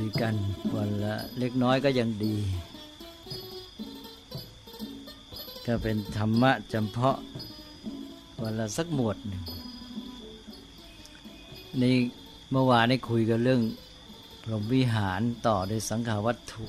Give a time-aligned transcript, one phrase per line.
[0.00, 0.36] คุยกัน
[0.76, 2.36] วันละเล็กน้อยก็ยังดี
[5.66, 7.18] ก็เป็นธรรมะจำเพาะ
[8.42, 9.42] วันละสักหมวดหนึ่ง
[11.82, 11.96] นี่
[12.50, 13.62] เมื่อวานได้คุยกันเรื่อง
[14.42, 16.64] พรหมวิหารต่อด้วยสังขาวัตถุ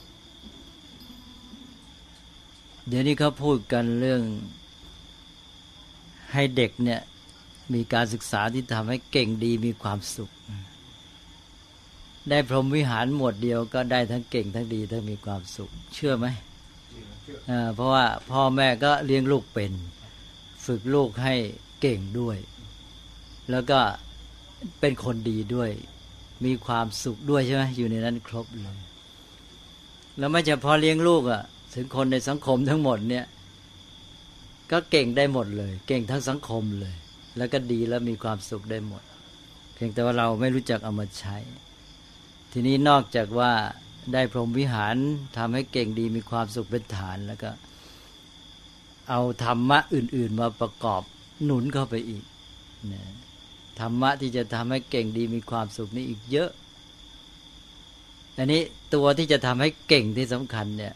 [2.88, 4.21] เดี๋ยวนี้เขาพูดกันเรื่อง
[6.34, 7.02] ให้เด็กเนี่ย
[7.73, 10.32] มีการศึกษาที่ทำให้เก่งดีมีความสุข
[12.30, 16.27] ได้พรหมวิหารหมวดเดียวก็ได้ทั้งเก่งทั้งดีทั้งมีความสุข เชื่อไหม
[17.76, 19.72] เพราะว่าพ่อแม่ก็เลี้ยงลูกเป็น
[20.66, 21.35] ฝึกลูกให้
[21.82, 22.38] เก่งด้วย
[23.52, 23.80] แล้วก็
[24.80, 25.70] เป็นคนดีด้วย
[26.45, 28.77] มีความสุขด้วยใช่ไหมอยู่ในนั้นครบเลย
[30.18, 33.26] แล้วไม่ใช่พอเลี้ยงลูกอะ่ะ ถึงคนในสังคมทั้งหมดเนี่ย
[34.71, 36.96] ก็เก่งได้หมดเลย เก่งทั้งสังคมเลย
[37.38, 39.04] แล้วก็ดีแล้วมีความสุขได้หมด
[39.73, 41.38] เพียงแต่ว่าเราไม่รู้จักเอามาใช้
[42.51, 43.51] ทีนี้นอกจากว่า
[44.13, 44.95] ได้พรหมวิหาร
[45.37, 47.51] ทำให้เก่งดีมีความสุขเป็นฐานแล้วก็
[49.09, 51.01] เอาธรรมะอื่น ๆ มาประกอบ
[51.43, 52.23] หนุนเข้าไปอีก
[52.93, 53.04] นะ
[53.79, 56.49] ธรรมะที่จะทำให้เก่งดีมีความสุขนี่อีกเยอะ
[58.37, 58.61] อันนี้
[58.93, 60.93] ตัวที่จะทำให้เก่งที่สำคัญเนี่ย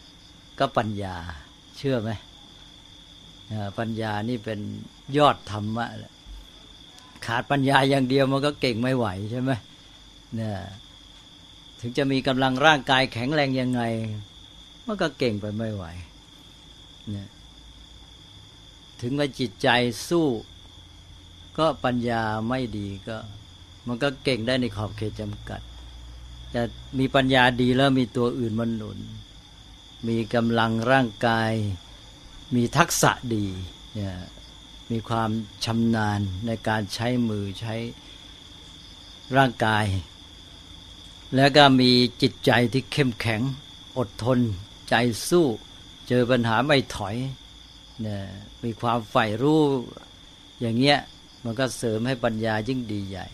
[0.60, 1.16] ก็ปัญญา
[1.78, 2.12] เชื่อไหม
[3.80, 4.60] ปัญญานี่เป็น
[5.18, 5.86] ยอดธรรมะ
[7.26, 9.52] ขาดปัญญาอย่างเดียวมันก็เก่งไม่ไหวใช่ไหม
[10.36, 10.56] เนี่ย
[11.82, 13.82] ถึงจะมีกำลังร่างกายแข็งแรงยังไง
[14.88, 15.86] มันก็เก่งไปไม่ไหว
[19.02, 19.68] ถึงว่าจิตใจ
[20.10, 20.28] สู้
[21.58, 23.18] ก็ปัญญาไม่ดีก็
[23.88, 25.62] มันก็เก่งได้ในขอบเขตจำกัด
[26.52, 26.62] แต่
[27.00, 29.00] มีปัญญาดีแล้วมีตัวอื่นมันหนุน
[30.08, 31.52] มีกำลังร่างกาย
[32.56, 33.46] มีทักษะดี
[33.94, 34.16] เนี่ย
[34.92, 35.30] มีความ
[35.66, 37.76] ชำนาญในการใช้มือใช้
[39.38, 39.86] ร่างกาย
[41.36, 43.42] แล้วก็มีจิตใจที่เข้มแข็ง
[43.98, 44.40] อดทน
[44.90, 44.96] ใจ
[45.30, 45.48] สู้
[46.08, 47.16] เจอปัญหาไม่ถอย
[48.02, 48.22] เนี่ย
[48.64, 49.62] มีความใฝ่รู้
[50.62, 51.00] อย่างเงี้ย
[51.44, 53.28] มันก็เสริมให้ปัญญายิ่งดีใหญ่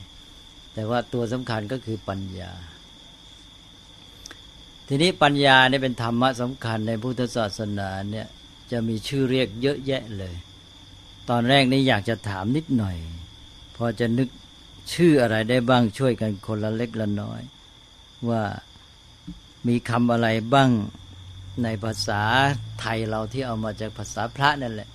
[0.73, 2.51] แต่ว่าตัวสำคัญก็คือปัญญา
[4.87, 8.27] ทีนี้ปัญญาเนี่ยเป็นธรรมะสำคัญในพุทธศาสนาเนี่ย
[8.71, 10.35] จะมีชื่อเรียกเยอะแยะเลย
[11.29, 12.97] ตอนแรกนี้อยากจะถามนิดหน่อย
[13.75, 14.29] พอจะนึก
[14.93, 17.41] ชื่ออะไรได้บ้างช่วยกันคนละเล็กละน้อย
[18.29, 18.43] ว่า
[19.67, 20.69] มีคำอะไรบ้าง
[21.63, 22.21] ในภาษา
[22.79, 24.89] ไทยเราที่เอามาจากภาษาพระนั่นแหละ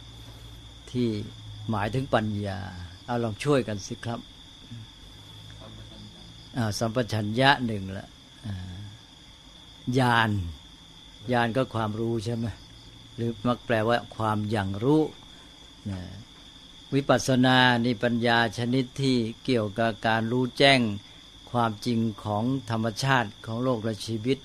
[0.91, 1.09] ที่
[1.71, 2.59] หมายถึงปัญญา
[3.07, 4.21] เอาลองช่วยกันสิครับ
[6.79, 8.09] สัมปชัญญะหนึ่งละ
[9.99, 10.31] ญาณ
[11.33, 12.47] ญาณก็ความรู้ใช่ไหม
[13.17, 15.03] หรือมักแปลว่าความอย่างรู้
[16.95, 20.81] วิปัสสนานี่ปัญญาชนิดที่เกี่ยวกับการรู้แจ้ง
[21.53, 24.39] ความจริงของธรรมชาติของโลกและชีวิต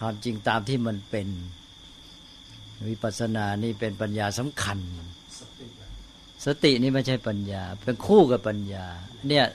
[0.00, 1.28] ความจริงตามที่มันเป็น
[2.88, 4.78] วิปัสสนานี่เป็นปัญญาสำคัญ
[6.46, 8.86] สตินี่ไม่ใช่ปัญญา เป็นคู่กับปัญญา
[9.28, 9.46] เนี่ย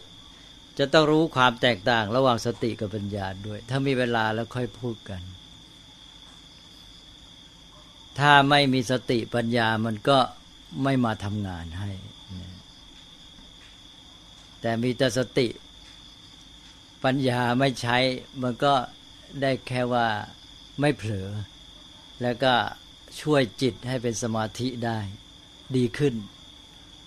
[0.77, 5.21] จะต้องรู้ความแตกต่าง ระหว่างสติกับปัญญาด้วย ถ้ามีเวลาแล้วค่อยพูดกัน
[8.19, 10.17] ถ้าไม่มีสติปัญญามันก็
[10.83, 11.91] ไม่มาทำงานให้
[14.61, 15.47] แต่มีแต่สติ
[17.05, 17.97] ปัญญาไม่ใช้
[18.41, 18.73] มันก็
[19.41, 20.07] ได้แค่ว่า
[20.79, 21.29] ไม่เผลอ
[22.21, 22.53] แล้วก็
[23.21, 24.99] ช่วยจิตให้เป็นสมาธิได้
[25.75, 26.13] ดีขึ้น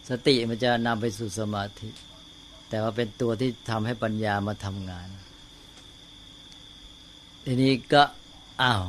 [0.08, 1.88] สติมันจะนำไปสู่สมาธิ
[2.68, 5.08] แต่ว่าเป็นตัวที่ทำให้ปัญญามาทำงาน
[7.44, 8.02] ทีนี้ก็
[8.62, 8.86] อ้าว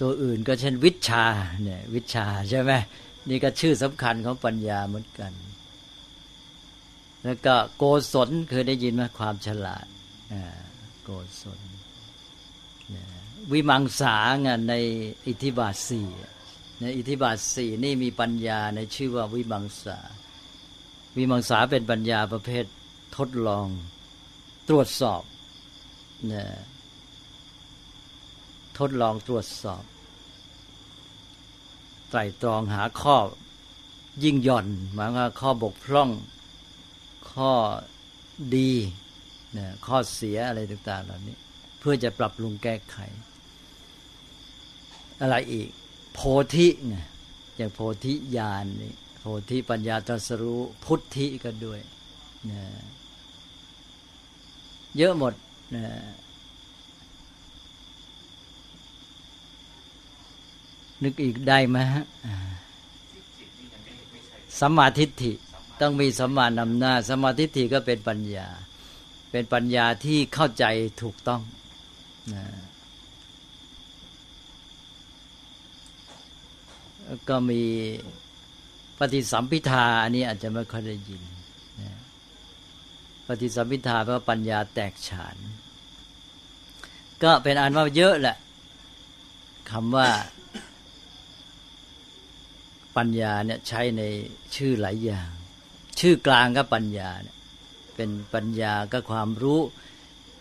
[0.00, 1.26] ตัวอื่นก็เช่นวิชา
[1.62, 2.72] เนี่ยวิชาใช่ไหม
[3.28, 5.32] นี่ก็ชื่อสำคัญของปัญญาเหมือนกัน
[7.24, 9.86] แล้วก็โกศลเคยได้ยินไหมความฉลาด
[11.02, 11.08] โก
[11.40, 11.60] ศล
[13.52, 14.34] วิมังสาง
[14.68, 14.74] ใน
[15.26, 16.08] อิทธิบาทสี่
[16.80, 19.98] ในอิทธิบาทสี่นี่มีปัญญาในชื่อว่าวิมังสา
[21.16, 22.64] วิมังสาเป็นปัญญาประเภท
[23.16, 23.66] ทดลอง
[24.68, 25.22] ตรวจสอบ
[26.32, 26.44] นะ
[28.78, 29.82] ทดลองตรวจสอบ
[32.10, 33.16] ไตรตรองหาข้อ
[34.24, 36.10] ยิ่งหย่อนหมายว่าข้อบกพร่อง
[37.32, 37.52] ข้อ
[38.56, 38.70] ดี
[39.56, 41.36] นะข้อเสียอะไรต่างๆ เหล่านี้
[41.78, 42.96] เพื่อจะปรับปรุงแก้ไข
[45.20, 45.68] อะไรอีก
[46.14, 46.20] โพ
[46.54, 46.96] ธิไง
[47.56, 51.80] อย่างโพธิญาณนี่โพธิปัญญาตรัสรู้พุทธิก็ด้วย
[52.50, 52.62] นะ
[54.96, 55.34] เยอะหมด
[55.74, 55.84] นะ
[61.02, 62.04] นึกอีกได้ไหมฮะ
[64.60, 65.32] สัมมาทิฏฐิ
[65.80, 68.48] ต้องมีสัมมานำหน้าสัมมาทิฏฐิก็เป็นปัญญา
[69.32, 70.64] เป็นปัญญาที่เข้าใจ
[71.02, 71.42] ถูกต้อง
[72.34, 72.44] นะ
[77.28, 77.62] ก็มี
[78.98, 81.22] ปฏิสัมพิทาอันนี้อาจจะไม่ค่อยได้ยิน
[81.80, 81.92] นะ
[83.26, 85.36] ปฏิสัมพิทาแปลว่าปัญญาแตกฉาน
[87.22, 88.36] ก็เป็นอันว่าเยอะแหละ
[89.70, 90.08] คำว่า
[92.96, 94.02] ปัญญาเนี่ยใช้ใน
[94.56, 95.30] ชื่อหลายอย่าง
[96.00, 97.36] ชื่อกลางก็ปัญญาเนี่ย
[98.02, 99.60] เป็นปัญญาก็ความรู้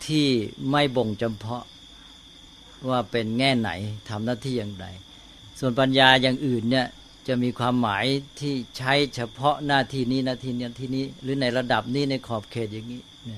[0.05, 0.27] ที่
[0.71, 1.65] ไม่บ่งจำเพาะ
[2.89, 3.71] ว่าเป็นแง่ไหน
[4.09, 4.85] ทำหน้าที่อย่างไร
[5.59, 6.87] ส่วนปัญญาอย่างอื่นเนี่ย
[7.27, 8.05] จะมีความหมาย
[8.39, 13.31] ที่ใช้เฉพาะหน้าที่นี้หน้าที่นี้ที่นี้ หรือในระดับนี้ในขอบเขตอย่างนี้น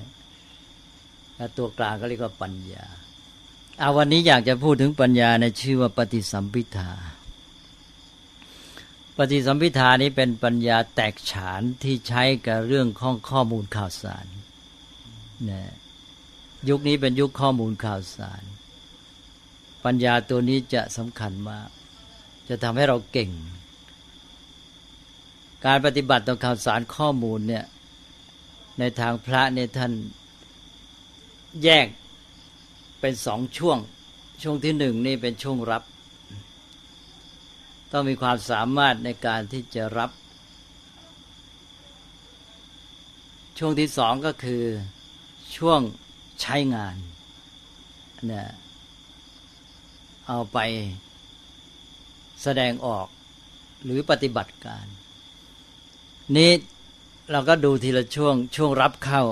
[1.44, 2.84] ะตัวกลางก็เรียกว่าปัญญา
[3.78, 6.90] เอาวันนี้อยากจะพูดถึงปัญญาในชื่อว่าปฏิสัมพิทา
[9.16, 14.26] ปฏิสัมพิทานี้เป็นปัญญาแตกฉานที่ใช้กับเรื่องข้องข้อมูลข่าวสาร
[15.50, 15.62] นะ
[16.68, 18.42] ยุคนี้เป็นยุคข้อมูลข่าวสาร
[19.84, 21.68] ปัญญาตัวนี้จะสำคัญมาก
[22.48, 23.30] จะทำให้เราเก่ง
[25.66, 27.64] การปฏิบัติต่อข่าวสารข้อมูลเนี่ย
[28.78, 29.92] ในทางพระเนี่ยท่าน
[31.64, 31.86] แยก
[33.00, 33.78] เป็นสองช่วง
[34.42, 35.82] ช่วงที่หนึ่งนี่เป็นช่วงรับ
[37.96, 40.10] ต้องมีความสามารถในการที่จะรับ
[43.58, 44.62] ช่วงที่สองก็คือ
[45.56, 45.80] ช่วง
[46.40, 46.96] ใช้งาน
[48.26, 48.48] เนี่ย
[50.28, 50.58] เอาไป
[52.42, 53.06] แสดงออก
[53.84, 54.86] หรือปฏิบัติการ
[56.36, 56.50] นี้
[57.32, 59.22] เราก็ดูทีละช่วง ช่วงรับเข้า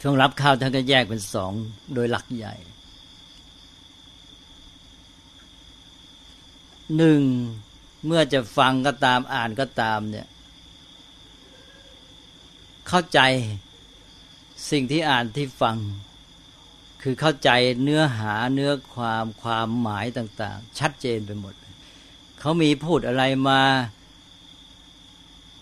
[0.00, 1.52] ช่วงรับเข้าท่านก็แยกเป็นสอง
[1.94, 2.54] โดยหลักใหญ่
[6.96, 7.22] หนึ่ง
[8.06, 10.26] เมื่อจะฟังก็ตามอ่านก็ตามเนี่ย
[12.88, 13.20] เข้าใจ
[14.70, 15.76] สิ่งที่อ่านที่ฟัง
[17.02, 17.50] คือเข้าใจ
[17.82, 21.54] เนื้อหาเนื้อความความหมายต่าง ๆ ชัดเจนไปหมด
[22.40, 23.62] เขามีพูดอะไรมา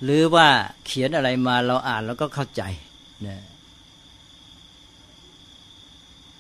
[0.03, 0.49] หรือว่า
[0.87, 2.63] เขียนอะไรมาเราอ่านแล้วก็เข้าใจ
[3.23, 3.43] เนี่ย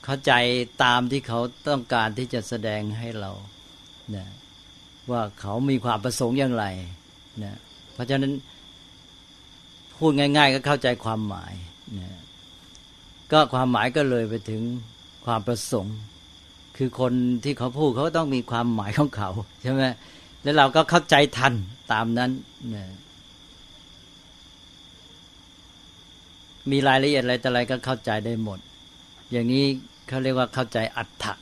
[0.05, 0.33] เข้าใจ
[0.85, 3.31] ตามที่เขาต้องการที่จะแสดงให้เรา
[4.11, 4.29] เนี่ย
[5.13, 6.65] ว่าเขามีความประสงค์อย่างไร
[7.45, 7.57] นะ
[7.93, 8.33] เพราะฉะนั้น
[9.97, 11.53] พูดง่าย ๆ ก็เข้าใจความหมาย
[12.01, 12.11] นะ
[13.33, 14.63] ก็ความหมายก็เลยไปถึง
[15.27, 15.97] ความประสงค์
[16.77, 17.13] คือคน
[17.45, 19.31] ที่เขาพูดเขาต้องมีความหมายของเขา
[19.63, 19.85] ใช่ไหม
[20.43, 21.55] แล้วเราก็เข้าใจทัน
[21.93, 22.31] ตามนั้น
[22.75, 22.85] นะ
[26.71, 28.59] มีรายละเอียดอะไรแต่อะไรก็เข้าใจได้หมด
[29.31, 29.65] อย่างนี้
[30.09, 31.35] เขาเรียกว่าเข้าใจอัตถะ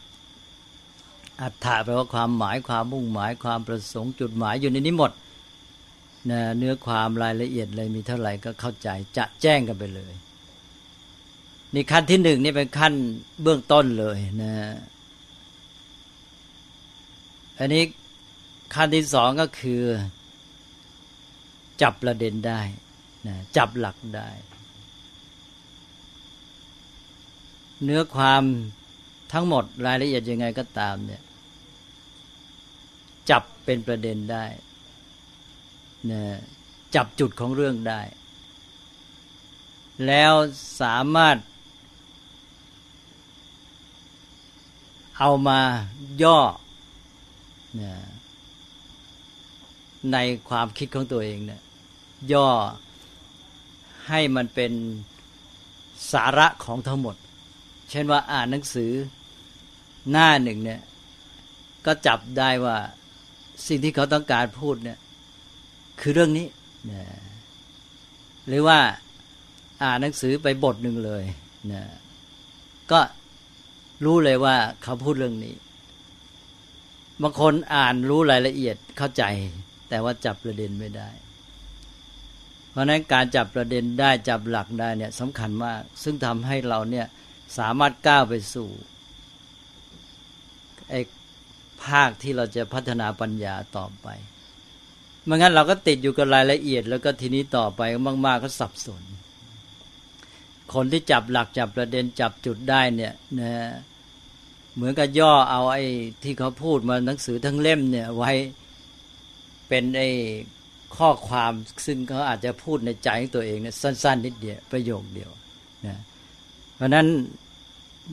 [1.43, 5.12] อัฏฐะแปลว่าความหมายความมุ่งหมายความประสงค์จุดหมายอยู่ในนี้หมด
[6.31, 10.12] นะเนื้อความรายละเอียดอะไรมีเท่าไหร่ก็เข้าใจจะแจ้งกันไปเลย
[11.75, 12.93] นี่ขั้นที่หนึ่งนี่เป็นขั้น
[13.43, 14.52] เบื้องต้นเลยนะ
[17.58, 17.82] อันนี้
[18.75, 19.82] ขั้นที่สองก็คือ
[21.82, 22.61] จับประเด็นได้
[23.26, 24.31] นะจับหลักได้
[27.85, 28.43] เนื้อความ
[29.32, 31.23] ทั้งหมดรายละเอียดยังไงก็ตามเนี่ย
[33.30, 34.46] จับเป็นประเด็นได้
[36.10, 36.22] นะ
[36.94, 38.00] จับจุดของเรื่องได้
[40.06, 40.32] แล้ว
[40.80, 41.36] สามารถ
[45.18, 45.61] เอามา
[46.23, 46.40] ย่อ
[47.80, 47.94] นะ
[50.12, 50.16] ใน
[50.49, 51.62] ความคิดของตัวเองเนะี่ย
[52.32, 52.49] ย่อ
[54.08, 54.73] ให้มันเป็น
[56.12, 57.16] สาระของทั้งหมด
[57.90, 58.92] เช่นว่าอ่านหนังสือ
[60.11, 60.80] หน้าหนึ่งเนี่ย
[61.87, 62.76] ก็จับได้ว่า
[63.67, 64.99] สิ่งที่เขาต้องการพูดเนี่ย
[66.00, 66.47] คือเรื่องนี้
[66.91, 67.03] นะ
[68.49, 68.79] หรือว่า
[69.83, 71.25] อ่านหนังสือไปบทหนึ่งเลย
[71.73, 71.83] นะ
[72.93, 73.00] ก็
[74.05, 75.55] รู้เลยว่าเขาพูดเรื่องนี้
[77.23, 79.25] บางคนอ่านรู้รายละเอียดเข้าใจ
[79.88, 81.11] แต่ว่าจับประเด็นไม่ได้
[82.71, 87.07] เพราะนั้นการจับประเด็นได้จับหลักได้เนี่ยสำคัญมาก ซึ่งทำให้เราเนี่ย
[87.59, 88.69] สามารถก้าวไปสู่
[90.91, 90.95] ไอ
[91.85, 94.08] ภาคที่เราจะพัฒนาปัญญาต่อไป
[95.25, 97.82] ไม่งั้นเราก็ติดอยู่กับรายละเอียด แล้วก็ทีนี้ต่อไป
[98.26, 99.02] มาก ๆ ก็สับสน
[100.75, 103.52] คนที่จับหลักจับประเด็นจับจุดได้เนี่ยนะ
[104.75, 105.82] เหมือนกับย่อเอาไอ้
[106.23, 108.32] ที่เขาพูดมาหนังสือทั้งเล่มเนี่ยไว้
[109.68, 110.08] เป็นไอ้
[110.97, 111.52] ข้อความ
[111.87, 115.30] ซึ่งเขาอาจจะพูดในใจของตัวเองเนี่ยสั้น ๆ นิดเดียวประโยคเดียว
[115.87, 115.97] นะ
[116.76, 117.06] เพราะนั้น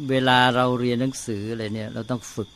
[0.09, 2.49] เวลาเราเรียนหนังสืออะไรเนี่ย เราต้องฝึก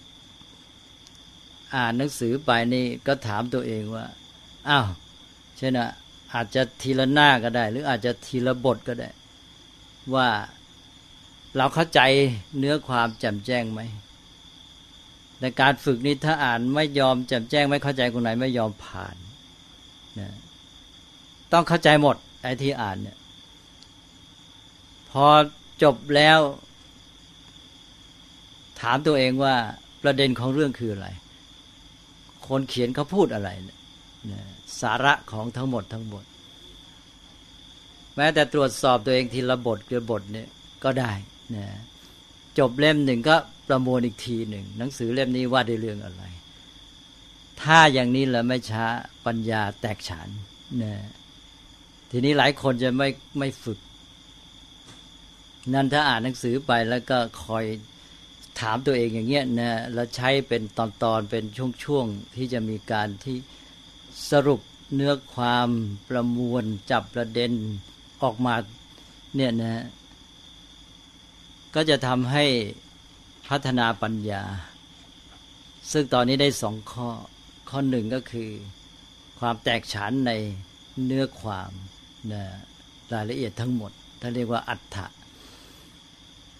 [1.75, 4.05] อ่านหนังสือไปนี่ก็ถามตัวเองว่า
[4.69, 4.87] อ้าว
[5.57, 5.89] เช่นอะ
[6.33, 9.09] อาจจะทีละหน้าก็ได้ หรืออาจจะทีละบทก็ได้
[10.15, 10.29] ว่า
[11.57, 12.01] เราเข้าใจ
[12.57, 13.81] เนื้อความแจ่มแจ้งไหม
[15.41, 19.15] ในการฝึกนี้ถ้าอ่านไม่ยอมแจ่มแจ้ง ไม่เข้าใจคนไหนไม่ยอมผ่าน
[20.19, 20.29] นะ
[21.53, 23.17] ต้องเข้าใจหมดไอ้ที่อ่านเนี่ย
[25.11, 25.25] พอ
[25.83, 26.39] จบแล้ว
[28.81, 29.55] ถามตัวเองว่า
[30.03, 31.07] ประเด็นของเรื่องคืออะไร
[32.49, 33.75] คนเขียนเขาพูดอะไรนี่
[34.41, 34.45] ย
[34.81, 36.23] สาระของทั้งหมดทั้งหมด
[38.15, 40.49] แม้แต่ตรวจสอบตัวเองทีละบทเกือบทเนี่ย
[40.83, 41.11] ก็ได้
[41.55, 41.67] นะ
[42.59, 43.35] จบเล่มหนึ่งก็
[43.67, 46.23] ประมวลอีกทีหนึ่งหนังสือเล่มนี้ว่าด้เรื่องอะไร
[47.61, 48.85] ถ้าอย่างนี้แล้วไม่ช้า
[49.25, 50.29] ปัญญาแตกฉาน
[50.83, 50.93] นะ
[52.11, 53.79] ทีนี้หลายคนจะไม่ไม่ฝึก
[55.73, 57.65] นั่นถ้าอ่านหนังสือไปแล้วก็คอย
[58.59, 61.43] ถามตัวเองอย่างเงี้ยนะแล้วใช้เป็นตอนตอนเป็น
[61.85, 63.37] ช่วงๆที่จะมีการที่
[64.31, 64.61] สรุป
[64.95, 65.69] เนื้อความ
[66.09, 67.51] ประมวลจับประเด็น
[68.23, 68.55] ออกมา
[69.35, 69.85] เนี่ยนะ
[71.75, 72.45] ก็จะทำให้
[73.47, 74.43] พัฒนาปัญญา
[75.91, 77.09] ซึ่งตอนนี้ได้สองข้อ
[77.69, 78.49] ข้อหนึ่งก็คือ
[79.39, 80.31] ความแตกฉานใน
[81.05, 81.71] เนื้อความ
[82.33, 82.43] นะ
[83.13, 85.07] รายละเอียดทั้งหมดท่านเรียกว่าอัฏฐะ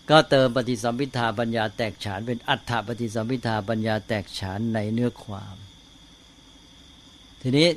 [0.10, 5.56] ก็เติมปฏิสัมพิทาปัญญาแตกฉานเป็นอัฏฐปฏิสัมพิทาปัญญาแตกฉานในเนื้อความ
[7.42, 7.68] ทีนี้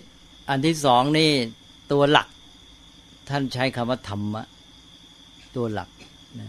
[0.48, 1.30] อันที่สองนี่
[1.92, 2.28] ตัวหลัก
[3.28, 4.42] ท่านใช้คำว่าธรรมะ
[5.56, 5.90] ตัวหลัก
[6.40, 6.48] นะ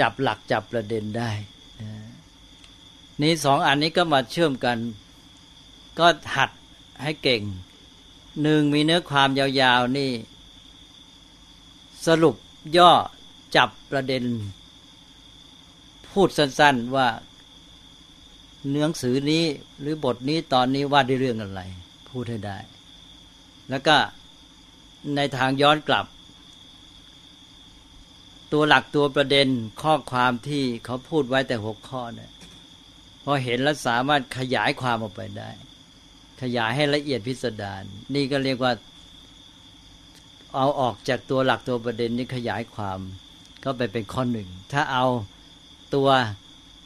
[0.00, 1.30] จับหลักจับประเด็นได้
[1.80, 1.90] นะ
[3.22, 4.78] นี่สองอันนี้ก็มาเชื่อมกัน
[5.98, 6.50] ก็หัด
[7.02, 7.42] ให้เก่ง
[8.42, 10.10] หนึ่งมีเนื้อความยาวๆนี่
[12.06, 12.36] สรุป
[12.76, 12.92] ย่อ
[13.56, 14.24] จับประเด็น
[16.12, 17.08] พูดสั้น ๆว่า
[18.68, 19.44] เนื้อสือนี้
[19.80, 21.60] หรือบทนี้ตอนนี้ว่าด้วยเรื่องอะไร
[22.10, 22.58] พูดให้ได้
[23.70, 23.96] แล้วก็
[25.16, 26.06] ในทางย้อนกลับ
[28.52, 29.48] ตัวหลักตัวประเด็น
[29.82, 32.30] ข้อความที่เขาพูดไว้แต่หกข้อเนี่ย
[33.24, 35.50] พอเห็นแล้วสามารถขยายความออกไปได้
[36.42, 37.82] ขยายให้ละเอียดพิสดาร
[38.14, 38.72] นี่ก็เรียกว่า
[40.54, 43.00] เอาออกจากตัวหลักตัวประเด็นนี้ขยายความ
[43.64, 45.06] ก็ไปเป็นข้อหนึ่ง ถ้าเอา
[45.94, 46.08] ตัว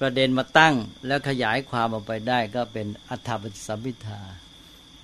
[0.01, 0.75] ประเด็นมาตั้ง
[1.07, 4.21] แล้วขยายความออกไปได้ก็เป็นอัฏฐปฏิสัมพิทา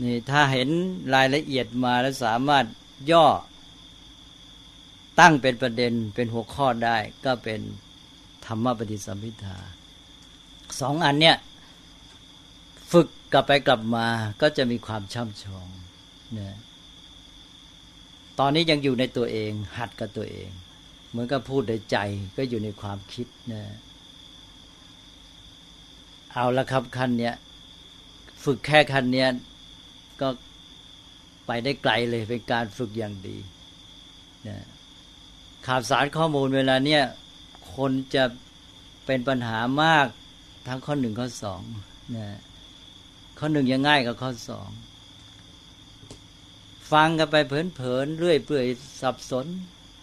[0.02, 0.68] นี่ถ้าเห็น
[1.14, 2.64] รายละเอียดมาแล้วสามารถ
[3.10, 3.26] ย่อ
[5.20, 7.60] ตั้งเป็นประเด็นเป็นหัวข้อได้ก็เป็น
[8.46, 9.58] ธรรมปฏิสัมพิทา
[10.80, 11.36] สองอันเนี้ย
[12.92, 14.06] ฝึกกลับไปกลับมา
[14.42, 15.68] ก็จะมีความช่ำชอง
[16.38, 16.40] น
[18.38, 20.50] ตอนนี้ยังอยู่ในตัวเอง หัดกับตัวเอง
[21.20, 21.98] มือนกับพูดในใจ
[22.36, 23.62] ก็อยู่ในความคิดนะ
[26.32, 27.34] เอาละครับขั้นเนี้ย
[28.44, 29.28] ฝึกแค่ขั้นเนี้ย
[30.20, 30.28] ก็
[31.46, 33.36] ไปได้ไกลเลยเป็นการฝึกอย่างดี
[34.48, 34.58] นะ
[35.66, 37.02] ข่าวสารข้อมูลเวลาเนี้ย
[37.74, 38.24] คนจะ
[39.06, 40.06] เป็นปัญหามาก
[40.68, 41.62] ทั้งข้อหนึ่งข้อสอง
[42.16, 42.28] นะ
[43.38, 44.68] ข้อหนึ่งยังง่ายกว่าข้อสอง
[46.92, 48.66] ฟังกันไปเพลินๆเรื่อยเปื่อย
[49.00, 49.46] สับสน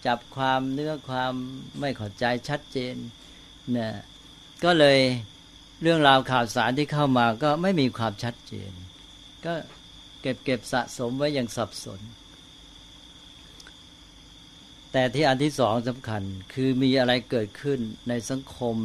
[0.06, 1.32] จับความเนื้อความ
[1.80, 2.96] ไม่เข้าใจชัดเจน
[3.76, 3.90] นะ
[4.64, 4.98] ก็เลย
[5.82, 8.72] เรื่องราวข่าวสารที่เข้ามาก็ไม่มีความชัดเจน
[9.46, 9.54] ก็
[10.22, 12.00] เก็บเก็บสะสมไว้อย่างสับสน
[14.92, 16.22] แต่ที่อันที่สองสำคัญ
[16.52, 18.76] คือมีอะไรเกิดขึ้นในสังคม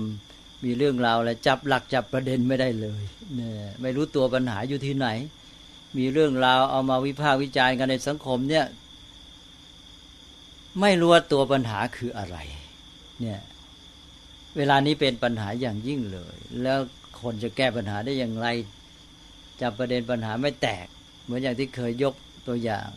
[0.63, 3.03] มีเรื่องราวอะไรจับหลักจับประเด็นไม่ได้เลย
[3.35, 5.07] เนี่ยไม่รู้ตัวปัญหาอยู่ที่ไหน
[5.97, 8.65] มีเรื่องราวเอามาวิพากษ์วิจารณ์กันในสังคมเนี่ย
[10.79, 12.37] ไม่รู้ว่าตัวปัญหาคืออะไร
[13.21, 13.41] เนี่ย
[14.57, 16.79] เวลานี้เป็นปัญหาอย่างยิ่งเลย แล้ว
[17.21, 18.47] คนจะแก้ปัญหาได้อย่างไร
[19.61, 20.87] จับประเด็นปัญหาไม่แตก
[21.23, 22.15] เหมือนอย่างที่เคยยก
[22.47, 22.89] ตัวอย่าง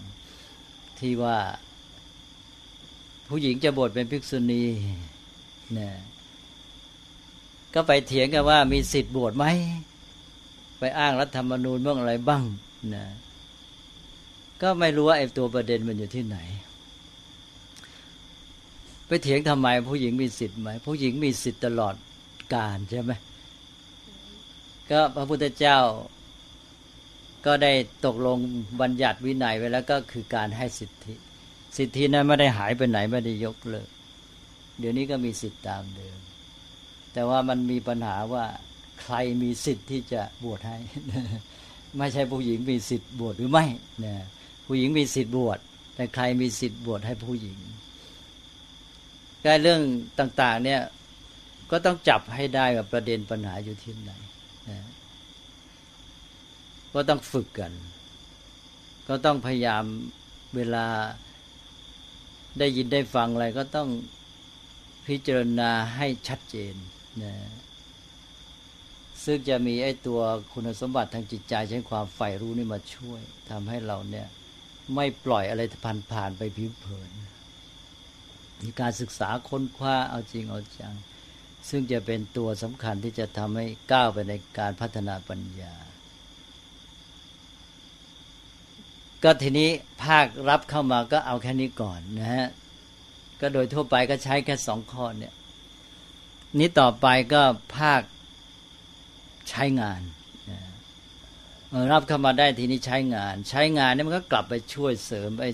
[0.99, 1.39] ที่ว่า
[3.29, 4.65] ผู้หญิงจะบวชเป็นภิกษุณี
[5.75, 5.95] เนี่ย
[7.75, 9.47] ก็ไปเถียงกันว่ามีสิทธิ์บวชไหม
[10.79, 12.43] ไปอ้างรัฐธรรมนูญเรื่องอะไรบ้าง
[12.95, 13.07] นะ
[14.63, 16.39] ก็ไม่รู้ว่าไอ้ตัวประเด็นมันอยู่ที่ไหน
[19.07, 21.95] ไปเถียงทำไม ผู้หญิงมีสิทธิ์ไหมผู้หญิงมีสิทธิ์ตลอด
[22.55, 23.13] การใช่ไหม
[24.91, 25.79] ก็พระพุทธเจ้า
[27.47, 27.73] ก็ได้
[28.07, 28.39] ตกลง
[28.81, 31.15] บัญญัติวินัยไว้แล้วก็คือการให้สิทธิ
[31.77, 33.89] สิทธินั้นไม่ได้หายไปไหนไม่ได้ยกเลิก
[34.79, 36.19] เดี๋ยวนี้ก็มีสิทธิตามเดิม
[37.13, 38.45] แต่ว่ามันมีปัญหาว่า
[39.03, 40.79] ใครมีสิทธิ์ที่จะบวชให้
[41.99, 43.67] ไม่ใช่ผู้หญิงมีสิทธิ์บวชหรือไม่
[44.05, 44.15] นะ
[44.67, 45.59] ผู้หญิงมีสิทธิ์บวช
[45.95, 47.59] แต่ใครมีสิทธิ์บวชให้ผู้หญิง
[49.45, 49.81] กเรื่อง
[50.19, 50.81] ต่าง ๆ เนี่ย
[51.71, 54.13] ก็ต้องจับให้ได้ว่าประเด็นปัญหาอยู่ที่ไหน
[54.71, 54.79] นะ
[56.95, 57.73] ก็ต้องฝึกกัน
[59.09, 59.85] ก็ต้องพยายาม
[60.57, 60.87] เวลา
[62.59, 63.89] ได้ยินได้ฟังอะไรก็ต้อง
[65.07, 66.75] พิจารณาให้ชัดเจน
[67.23, 67.35] นะ
[69.25, 70.21] ซึ่งจะมีไอ้ตัว
[70.53, 73.21] คุณสมบัติทางจิตใจใช้ความใฝ่รู้นี่มาช่วย
[73.51, 74.27] ทำให้เราเนี่ย
[74.95, 77.11] ไม่ปล่อยอะไรผ่านผ่านไปผิวเผิน
[78.63, 80.95] มีการศึกษาค้นคว้าเอาจริงเอาจัง
[81.69, 85.75] ซึ่งจะเป็นตัวสำคัญที่จะทำให้ก้าวไปในการพัฒนาปัญญา
[89.23, 89.71] ก็ทีนี้
[90.03, 92.47] ภาครับเข้ามาก็เอาแค่นี้ก่อนนะฮะ
[93.41, 95.35] ก็โดยทั่วไปก็ใช้แค่สองข้อเนี่ย
[96.59, 97.43] นี้ต่อไปก็
[97.77, 98.03] ภาค
[99.51, 100.01] ใช้งาน
[101.93, 105.51] รับเข้ามาได้ทีนี้ใช้งาน ใช้งานนี่มันก็กลับไปช่วยเสริมไอ้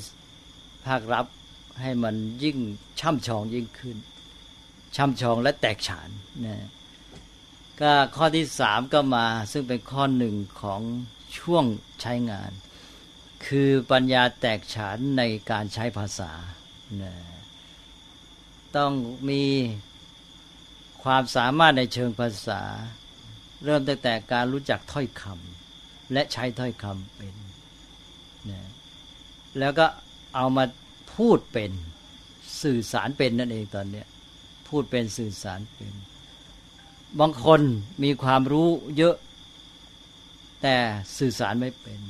[0.87, 1.27] ภาครับ
[1.83, 2.59] ให้มันยิ่ง
[3.01, 3.97] ช่ำชองยิ่งขึ้น
[4.97, 6.09] ช่ำชองและแตกฉาน
[6.47, 6.67] นะ
[7.81, 10.81] ก็ข้อที่สามก็มา ซึ่งเป็นข้อหนึ่งของ
[11.39, 11.65] ช่วง
[12.01, 12.53] ใช้งาน
[13.47, 16.33] คือปัญญาแตกฉานในการใช้ภาษา
[17.03, 17.15] นะ
[18.77, 18.93] ต้อง
[19.31, 19.45] มี
[21.03, 22.63] ความสามารถในเชิงภาษา
[23.65, 27.35] เริ่มตั้งแต่การรู้จักถ้อยคำและใช้ถ้อยคำเป็น
[28.51, 28.69] นะ
[29.59, 29.87] แล้วก็
[30.35, 30.65] เอามา
[31.17, 31.71] พูดเป็น
[32.63, 34.05] สื่อสารเป็นนั่นเองตอนนี้
[34.69, 35.93] พูดเป็นสื่อสารเป็น
[37.21, 37.61] บางคน
[38.05, 39.17] มีความรู้เยอะ
[40.63, 40.77] แต่
[41.19, 42.01] สื่อสารไม่เป็น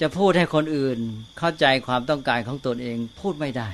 [0.00, 0.98] จะพูดให้คนอื่น
[1.38, 3.68] เข้าใจความต้องการของตนเองพูดไม่ได้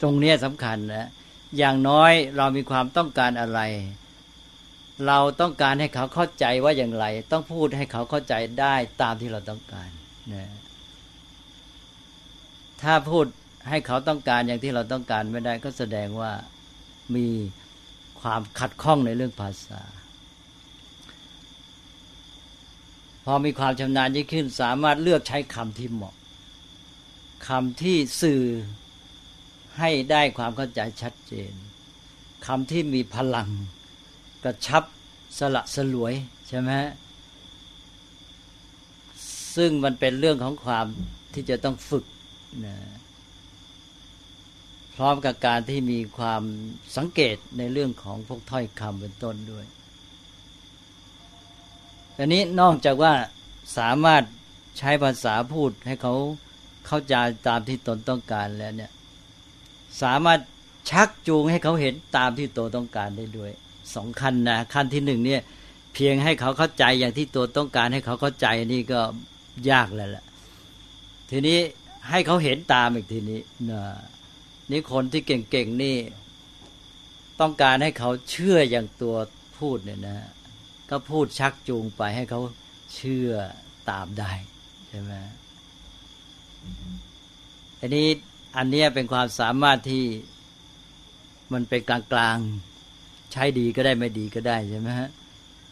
[0.00, 1.08] ตรงนี้สำคัญนะ
[1.58, 3.60] อย่างน้อยเรามีความต้องการอะไร
[5.06, 9.90] เราต้องการให้เขาเข้าใจว่าอย่างไร ต้องพูดให้เขาเข้าใจได้ตามที่เราต้องการ
[10.34, 10.50] นะ
[12.82, 13.26] ถ้าพูด
[13.68, 16.32] ให้เขาต้องการอย่างที่เราต้องการไม่ได้ ก็แสดงว่า
[17.16, 17.28] มี
[18.20, 19.82] ความขัดข้องในเรื่องภาษา
[23.24, 26.14] พอมีความชำนาญยิ่งขึ้น สามารถเลือกใช้คำที่เหมาะ
[27.48, 28.42] คำที่สื่อ
[29.78, 31.52] ให้ได้ความเข้าใจชัดเจน
[32.46, 33.48] คำที่มีพลัง
[34.44, 34.84] กระชับ
[35.38, 36.14] สละสลวย
[36.48, 36.70] ใช่ไหม
[39.56, 40.86] ซึ่งมันเป็นเรื่องของความ
[41.34, 42.04] ที่จะต้องฝึก
[42.64, 42.76] นะ
[44.94, 46.42] พร้อมกับการที่มีความ
[46.96, 49.64] สังเกตในเรื่องของพวกถ้อยคำเป็นต้นด้วย
[52.18, 53.12] อันนี้นอกจากว่า
[53.78, 54.22] สามารถ
[54.78, 56.14] ใช้ภาษาพูดให้เขา
[56.86, 57.14] เข้าใจ
[57.48, 58.92] ตามที่ตนต้องการแล้วเนี่ย
[60.02, 60.40] สามารถ
[60.90, 63.50] ชักจูงให้เขาเห็นตามที่ตัวต้องการได้ด้วย
[63.94, 65.40] สองขั้นนะขั้นที่หนึ่งเนี่ย
[65.94, 69.00] เพียงให้เขาเข้าใจอย่างที่ตัวต้องการให้เขาเข้าใจนี่ก็
[69.70, 70.24] ยากแล้วแหละ
[71.30, 71.58] ทีนี้
[72.08, 73.82] ให้เขาเห็นตามอีกทีนี้นะ
[74.70, 75.96] นี่คนที่เก่งๆนี่
[77.40, 79.16] ต้องการให้เขาเชื่ออย่างตัว
[79.58, 80.16] พูดเนี่ยนะ
[80.90, 82.40] ก็พูดชักจูงไปให้เขา
[82.94, 83.30] เชื่อ
[83.90, 84.32] ตามได้
[84.88, 85.12] ใช่ไหม
[87.80, 88.08] อันนี้
[88.56, 90.04] อันนี้เป็นความสามารถที่
[91.52, 95.10] มันเป็นกลางๆ ใช้ดีก็ได้ไม่ดีก็ได้ใช่ไหมฮะ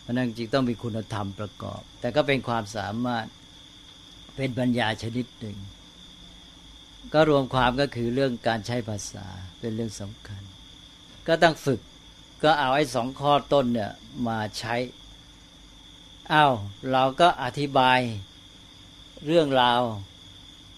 [0.00, 3.26] เพราะนั้นจริงต้องมีคุณธรรมประกอบ แต่ก็เป็นความสามารถ
[4.36, 5.56] เป็นปัญญาชนิดหนึ่ง
[7.14, 9.26] ก็รวมความก็คือเรื่องการใช้ภาษา
[9.60, 10.42] เป็นเรื่องสำคัญ
[11.28, 11.80] ก็ต้องฝึก
[12.42, 13.92] ก็เอาไอ้สองข้อต้นเนี่ย
[14.28, 14.74] มาใช้
[16.32, 16.54] อา้าว
[16.92, 17.98] เราก็อธิบาย
[19.26, 19.80] เรื่องราว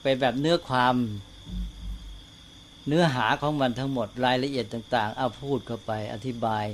[0.03, 0.95] เป็นแบบเนื้อความ
[2.87, 6.65] เนื้อหาของมันทั้งหมดรายละเอียดต่าง ๆ เอาพูดเข้าไปอธิบาย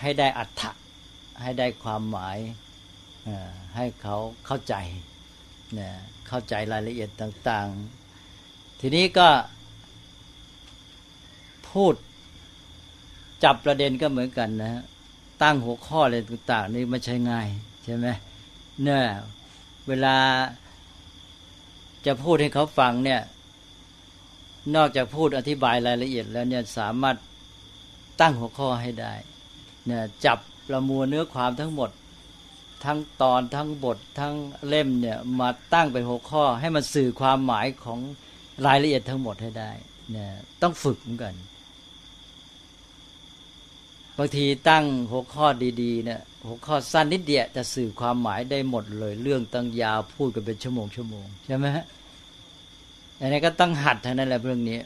[0.00, 0.70] ให้ได้อัตถะ
[1.42, 2.38] ให้ได้ความหมาย
[3.76, 4.74] ให้เขาเข้าใจ
[5.78, 5.90] นะ
[6.28, 8.01] เข้าใจรายละเอียดต่าง ๆ
[8.84, 9.28] ทีนี้ก็
[11.70, 11.94] พูด
[13.44, 14.82] จับประเด็นก็เหมือนกันนะ
[15.42, 17.48] ตั้งหัวข้ออะไรต่างๆนี่ไม่ใช่ง่าย
[17.84, 18.06] ใช่ไหม
[18.82, 19.04] เนี่ย
[19.88, 20.16] เวลา
[22.06, 23.20] จะพูดให้เขาฟังเนี่ย
[24.74, 27.16] นอกจากพูดอธิบายรายละเอียดแล้วเนี่ยสามารถ
[28.20, 29.14] ตั้งหัวข้อให้ได้
[29.86, 31.90] เนี่ยจับประมวลเนื้อความทั้งหมด
[32.84, 34.34] ทั้งตอนทั้งบททั้ง
[34.68, 38.00] เล่มเนี่ยมาตั้งเป็นหัวข้อให้มันสื่อความหมายของ
[38.66, 39.70] รายละเอียดทั้งหมดให้ได้
[40.10, 40.30] เนี่ย
[40.62, 41.34] ต้องฝึกเหมือนกัน
[44.18, 45.46] บางทีตั้งหัวข้อ
[45.82, 51.84] ดีๆเนี่ยหัวข้อสั้นนิดเดียวจะสื่อความหมายได้หมดเลย เรื่องตั้งยาวพูดกันเป็นชั่วโมงชั่วโมงใช่ไหมฮะ
[53.20, 54.78] อันนี้ก็ต้องหัดเท่านั้นแหละเรื่องนี้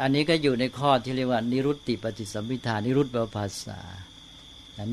[0.00, 3.80] อันนี้ก็อยู่ในข้อที่เรียกว่า นิรุตติปฏิสัมพิทานิรุตแปลว่าภาษา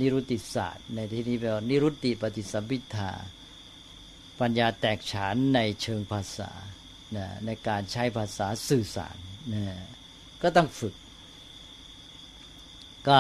[0.02, 3.12] นิรุตติศาสตร์ ในที่นี้แปลว่านิรุตติปฏิสัมพิทา
[4.40, 6.52] ปัญญาแตกฉานในเชิงภาษา
[7.46, 9.18] ในการใช้ภาษาสื่อสาร
[9.54, 9.64] นะ
[10.42, 10.94] ก็ต้องฝึก
[13.08, 13.18] ก็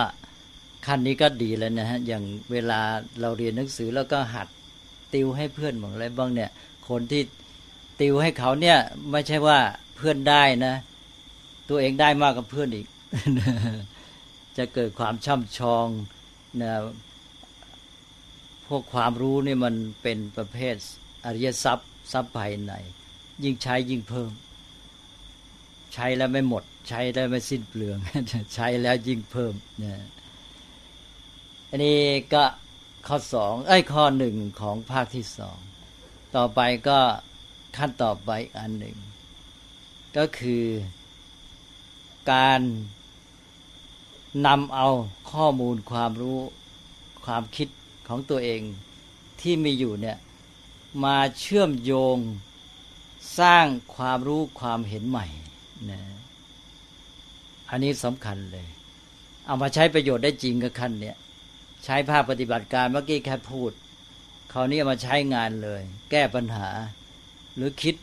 [0.85, 2.81] ขั้นนี้ก็ดีแล้วนะฮะอย่างเวลา
[3.21, 4.47] เราเรียนหนังสือแล้วก็หัด
[5.13, 6.51] ติวให้เพื่อนบางอะไรบ้างเนี่ย
[6.89, 7.21] คนที่
[8.01, 8.77] ติวให้เขาเนี่ย
[9.11, 9.59] ไม่ใช่ว่า
[9.95, 10.75] เพื่อนได้นะ
[11.69, 12.87] ตัวเองได้มากกว่าเพื่อนอีก
[14.57, 15.87] จะเกิดความช่ำชอง
[16.61, 16.71] นะ
[18.67, 20.75] พวกความรู้นี่มันเป็นประเภท
[21.25, 22.73] อริยทรัพย์ทรัพย์ภายใน
[23.43, 24.31] ยิ่งใช้ยิ่งเพิ่ม
[25.93, 27.97] ใช้แล้วไม่หมด ใช้แล้วไม่สิ้นเปลือง
[28.53, 30.05] ใช้แล้วยิ่งเพิ่มนะ
[31.69, 31.99] อันนี้
[32.33, 32.43] ก็
[33.07, 35.57] ข้อสองไอ้ข้อหนึ่งของภาคที่สอง
[36.35, 36.99] ต่อไปก็
[37.77, 38.97] ขั้นต่อไปอันหนึ่ง
[40.17, 40.65] ก็คือ
[42.31, 42.61] การ
[44.47, 44.87] นำเอา
[45.31, 46.39] ข้อมูลความรู้
[47.25, 47.67] ความคิด
[48.07, 48.61] ของตัวเอง
[49.41, 50.17] ที่มีอยู่เนี่ย
[51.03, 52.17] มาเชื่อมโยง
[53.39, 55.27] สร้างความรู้ความเห็นใหม่
[55.91, 56.01] นะ
[57.69, 58.67] อันนี้สำคัญเลย
[59.45, 61.17] เอามาใช้ประโยชน์ได้จริงกับขั้นเนี่ย
[61.85, 63.71] ใช้ภาคปฏิบัติการเมื่อกี้แค่พูด
[64.53, 66.69] คราวนี้มาใช้งานเลย แก้ปัญหา
[67.55, 67.95] หรือคิด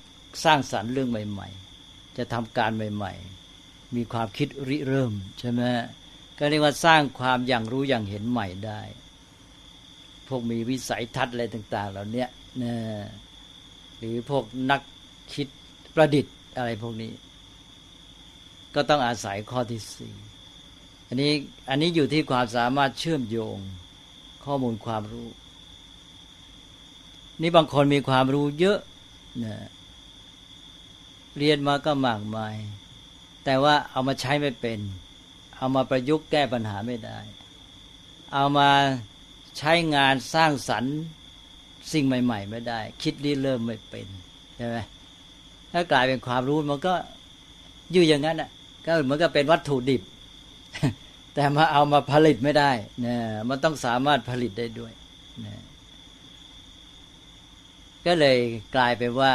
[0.44, 1.48] สร้างสรรค์เรื่องใหม่
[1.82, 3.12] ๆ จะทำการใหม่
[3.54, 5.62] ๆ มีความคิดริเริ่มใช่ไหม
[6.38, 8.80] ก็เรียกว่าสร้างความอย่างรู้อย่างเห็นใหม่ได้
[10.28, 12.26] พวกมีวิสัยทัศน์อะไรต่าง ๆ เหล่านี้
[12.62, 12.74] นะ
[13.98, 14.80] หรือพวกนัก
[15.34, 15.48] คิด
[15.94, 17.12] ประดิษฐ์อะไรพวกนี้
[18.74, 20.14] ก็ต้องอาศัยข้อที่สี่
[21.08, 21.32] อันนี้
[21.68, 23.58] อันนี้อยู่ที่ความสามารถเชื่อมโยง
[24.44, 25.28] ข้อมูลความรู้
[27.40, 28.78] นี่บางคนมีความรู้เยอะ
[29.44, 29.56] นะ
[31.38, 32.56] เรียนมาก็มากมาย
[33.44, 34.80] แต่ว่าเอามาใช้ไม่เป็น
[35.56, 37.18] เอามาประยุกต์แก้ปัญหาไม่ได้
[38.32, 38.70] เอามา
[39.58, 40.96] ใช้งานสร้างสรรค์
[41.92, 44.06] สิ่งใหม่ ๆ ไม่ได้ คิดรีเริ่มไม่เป็น
[44.56, 44.76] ใช่ไหม
[45.76, 46.94] ถ้ากลายเป็นความรู้มันก็
[47.92, 48.50] อยู่อย่างนั้นอะ
[48.86, 50.02] ก็เหมือนกับเป็นวัตถุดิบ
[51.34, 52.70] แต่มาเอามาผลิตไม่ได้
[53.06, 53.16] นะ
[53.48, 54.92] มันต้องสามารถผลิตได้ด้วย
[55.44, 55.62] นะ
[58.06, 58.38] ก็เลย
[58.76, 59.32] กลายเป็นว่า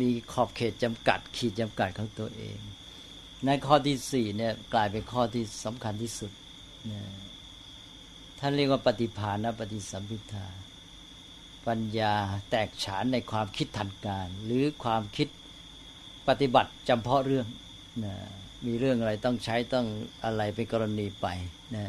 [0.00, 2.58] มีขอบเขตจำกัด ขีดจำกัดของตัวเอง
[3.44, 6.32] ในข้อที่สี่เนี่ยกลายเป็นข้อที่สำคัญที่สุด
[6.90, 7.00] นะ
[8.38, 10.46] ท่านเรียกว่าปฏิภาณปฏิสัมพิทา
[11.66, 12.14] ปัญญา
[12.50, 15.28] แตกฉานในความคิดทันการ หรือความคิด
[16.28, 17.46] ปฏิบัติจำเพาะเรื่อง
[18.04, 18.14] นะ
[18.66, 19.86] มีเรื่องอะไรต้องใช้ต้อง
[20.24, 21.26] อะไรเป็นกรณีไป
[21.76, 21.86] นะ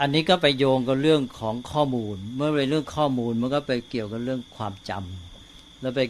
[0.00, 6.00] อันนี้ก็ไปโยงกับเรื่องของข้อมูล เมื่อเป็นเรื่องข้อมูลมันก็ไปเกี่ยวกับเรื่องความจำแล้วไป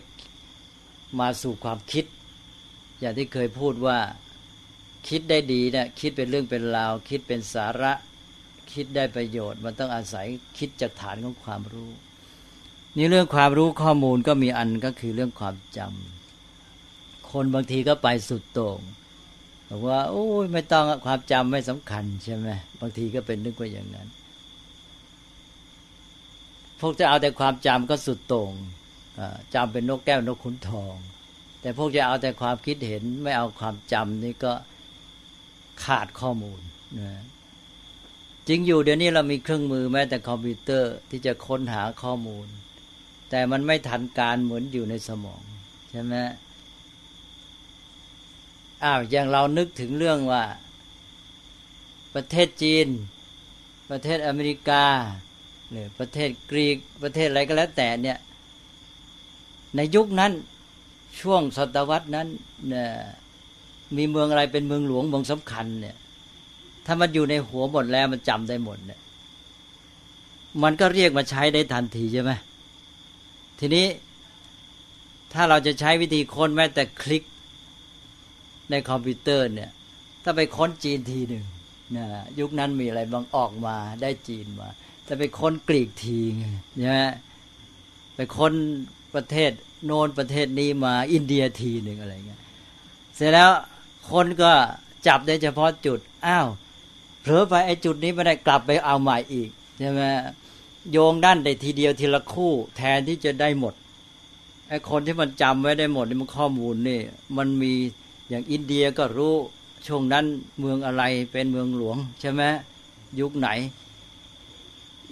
[1.20, 2.04] มาสู่ความคิด
[3.00, 3.98] อย่างที่เคยพูดว่า
[5.08, 7.92] คิดได้ดีเนะี่ยคิดเป็นเรื่องเป็นราว คิดเป็นสาระ
[8.72, 10.26] คิดได้ประโยชน์ มันต้องอาศัย
[10.58, 11.90] คิดจากฐานของความรู้
[12.96, 18.80] นี่เรื่องความรู้ข้อมูลก็มีอันก็คือเรื่องความจำคนบางทีก็ไปสุดโต่ง
[19.68, 22.48] บอกว่าโอ้ยไม่ต้องความจำไม่สำคัญใช่ไหม
[22.80, 24.08] บางทีก็เป็นนึกว่าอย่างนั้น
[26.80, 28.52] พวกจะเอาแต่ความจำก็สุดโต่ง
[29.54, 30.94] จำเป็นนกแก้วนกขุนทอง
[31.60, 34.52] แต่พวกจะเอาแต่ความคิดเห็น ไม่เอาความจำนี่ก็
[35.84, 36.60] ขาดข้อมูล
[37.00, 37.22] นะ
[38.48, 42.46] จริงอยู่เดี๋ยวนี้เรามีเครื่องมือแม้แต่คอมพิวเตอร์ที่จะค้นหาข้อมูล
[43.30, 45.42] แต่มันไม่ทันการเหมือนอยู่ในสมอง
[45.90, 46.14] ใช่ไหม
[48.84, 50.44] อ้าวอย่างเรานึกถึงเรื่องว่า
[52.14, 52.88] ประเทศจีน
[53.90, 54.84] ประเทศอเมริกา
[55.70, 58.18] หรือประเทศกรีกประเทศอะไรก็แล้วแต่เนี่ย
[59.76, 60.32] ในยุคนั้น
[61.20, 62.28] ช่วงศตวรรษนั้น
[62.68, 62.88] เนี่ย
[63.96, 65.96] มีเมืองอะไรเป็นเมืองหลวงเมืองสำคัญเนี่ย
[66.86, 69.00] ถ้ามันอยู่ในหัวหมดแล้วมันจำได้หมดเนี่ย
[70.62, 72.32] มันก็เรียกมาใช้ได้ทันทีใช่ไหม
[73.58, 73.86] ทีนี้
[75.32, 77.22] ถ้าเราจะใช้วิธีค้นแม้แต่คลิก
[78.70, 79.70] ในคอมพิวเตอร์เนี่ย
[80.22, 81.44] ถ้าไปค้นจีนทีหนึ่ง
[81.96, 82.04] นะ
[82.40, 84.68] ยุคนั้นมีอะไรบางออกมาได้จีนมา
[85.06, 86.20] ถ้าไปค้นกรีกที
[86.76, 87.10] เนี่ย
[88.16, 88.52] ไปค้น
[89.14, 89.50] ประเทศ
[89.84, 92.40] โน้นประเทศนี้มาอินเดียทีหนึ่งอะไรเงี้ย
[93.14, 93.50] เสร็จแล้ว
[94.10, 94.52] คนก็
[95.06, 96.48] จับได้เฉพาะจุด อ้าว
[97.26, 100.02] เผลอไปไอ้จุดนี้ไม่ได้กลับไปเอาใหม่อีกใช่ไหม
[100.92, 103.74] โยงด้านได้ทีเดียวทีละคู่ แทนที่จะได้หมด
[104.68, 107.00] ไอ้คนที่มันจำไว้ได้หมดนี่มันข้อมูลนี่
[107.36, 107.72] มันมี
[108.28, 109.34] อย่างอินเดียก็รู้
[109.86, 110.24] ช่วงนั้น
[110.58, 112.42] เมืองอะไรเป็นเมืองหลวง ใช่ไหม
[113.20, 113.48] ยุคไหน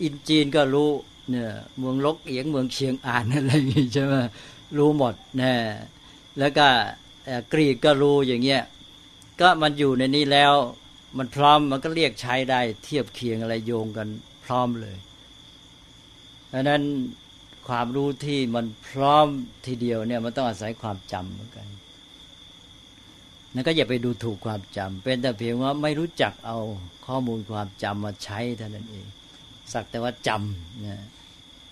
[0.03, 0.91] อินจีนก็รู้
[1.31, 1.49] เนี่ย
[1.79, 4.15] เมืองลกเอียงเมืองเชียงอ่านอะไรอย่างงี้ใช่ไหม
[4.77, 5.55] รู้หมดแน่
[6.39, 6.67] แล้วก็
[7.53, 8.63] กรีกก็รู้อย่างเงี้ย
[9.41, 10.55] ก็มันอยู่ในนี้แล้ว
[11.19, 14.09] มันพร้อมมันก็เรียกใช้ได้ เทียบเคียงอะไรโยงกัน
[14.45, 14.97] พร้อมเลย
[16.53, 16.83] ดังนั้น
[17.69, 19.27] ความรู้ที่มันพร้อม
[19.67, 21.67] ทีเดียวเนี่ยมันต้องอาศัยความจำเหมือนกัน
[23.55, 26.59] นั่นก็อย่าไปดูถูกความจำเป็นแต่เพียงว่าไม่รู้จักเอา
[27.07, 29.07] ข้อมูลความจำมาใช้เท่านั้นเอง
[29.73, 31.05] สักแต่ว่าจำนะ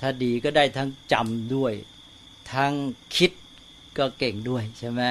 [0.01, 1.73] ถ้าดีก็ได้ทั้งจำด้วย
[2.53, 2.73] ทั้ง
[3.17, 3.33] คิด
[3.99, 5.03] ก็เก่งด้วยใช่ไหม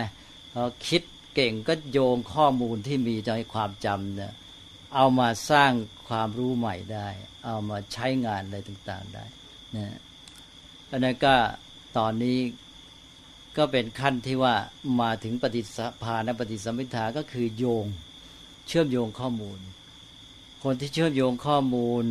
[0.54, 1.02] พอคิด
[1.36, 4.34] เก่งก็โยงข้อมูลที่มีในความจำเนี่ย
[4.96, 5.72] เอามาสร้าง
[6.08, 7.08] ความรู้ใหม่ได้
[7.46, 9.26] เอามาใช้งานอะไรต่างๆได้
[9.76, 9.98] นะ
[10.90, 11.36] อันนั้นก็
[11.98, 12.40] ตอนนี้
[13.58, 14.56] ก็เป็นขั้นที่ว่า
[15.02, 17.86] มาถึงปฏิสัพานปฏิสัมพิทาก็คือโยง
[18.68, 19.60] เชื่อมโยงข้อมูล
[20.64, 22.06] คนที่เชื่อมโยงข้อมูล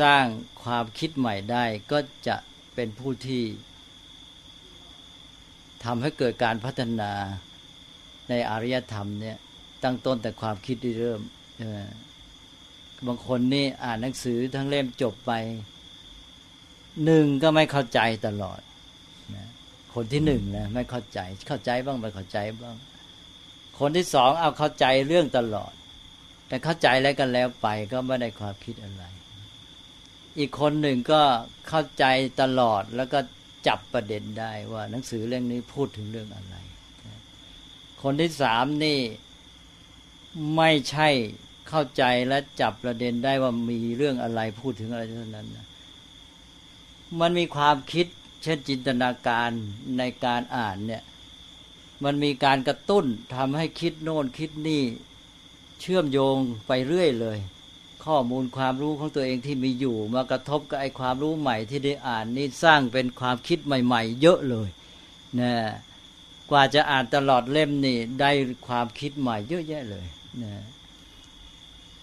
[0.00, 0.24] สร้าง
[0.62, 2.36] ความคิดใหม่ได้ ก็จะ
[2.74, 3.44] เป็นผู้ที่
[5.84, 7.12] ทำให้เกิดการพัฒนา
[8.30, 9.36] ในอารยธรรมเนี่ย
[9.84, 11.20] ตั้งต้นแต่ความคิดที่เริ่ม
[13.06, 15.32] บางคนนี่อ่านหนังสือทั้งเล่มจบไป
[17.04, 18.60] หนึ่งก็ไม่เข้าใจตลอด
[19.36, 19.48] นะ
[19.94, 22.76] คนที่หนึ่งนะไม่เข้าใจ เข้าใจบ้างไม่เข้าใจบ้าง
[23.78, 25.72] คนที่สองเอาเข้าใจเรื่องตลอด
[26.48, 29.04] แต่เข้าใจแล้วกันแล้วไปก็ไม่ได้ความคิดอะไร
[30.38, 31.22] อีกคนหนึ่งก็
[31.68, 32.04] เข้าใจ
[32.42, 33.18] ตลอดแล้วก็
[33.66, 36.56] จับประเด็นได้ว่าหนังสือเรื่องนี้พูดถึงเรื่องอะไร
[38.02, 39.00] คนที่สามนี่
[40.56, 41.08] ไม่ใช่
[41.68, 45.66] เข้าใจและจับประเด็นได้ว่ามีเรื่องอะไรพูดถึงอะไรเท่านั้นนะ
[47.20, 48.06] มันมีความคิด
[48.42, 49.50] เช่นจินตนาการ
[49.98, 51.02] ในการอ่านเนี่ย
[52.04, 54.82] มันมีการกระตุ้นทำให้คิดโน่นคิดนี่
[55.80, 56.36] เชื่อมโยง
[56.66, 57.38] ไปเรื่อยเลย
[58.04, 64.68] ข้อมูลความรู้ของตัวเองที่มีอยู่ มากระทบกับไอ้ความรู้ใหม่ที่ได้อ่านนี่สร้างเป็นความคิดใหม่ ๆ เยอะเลย
[65.40, 65.52] นะ
[66.50, 68.30] กว่าจะอ่านตลอดเล่มนี่ได้
[68.66, 70.06] ความคิดใหม่เยอะแยะเลย
[70.42, 70.52] นะ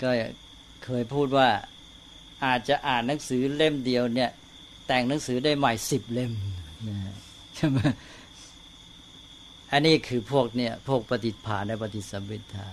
[0.02, 0.10] ก็
[0.84, 1.50] เคยพูดว่า
[2.46, 4.32] อาจจะอ่านหนังสือเล่มเดียวเนี่ย
[4.88, 6.32] แต่งหนังสือได้ใหม่สิบเล่ม
[6.90, 6.98] นะ
[7.56, 7.80] ใช่ไหม
[9.72, 12.68] อันนี้คือพวกเนี่ยพวกปฏิภาณและปฏิสัมพิทา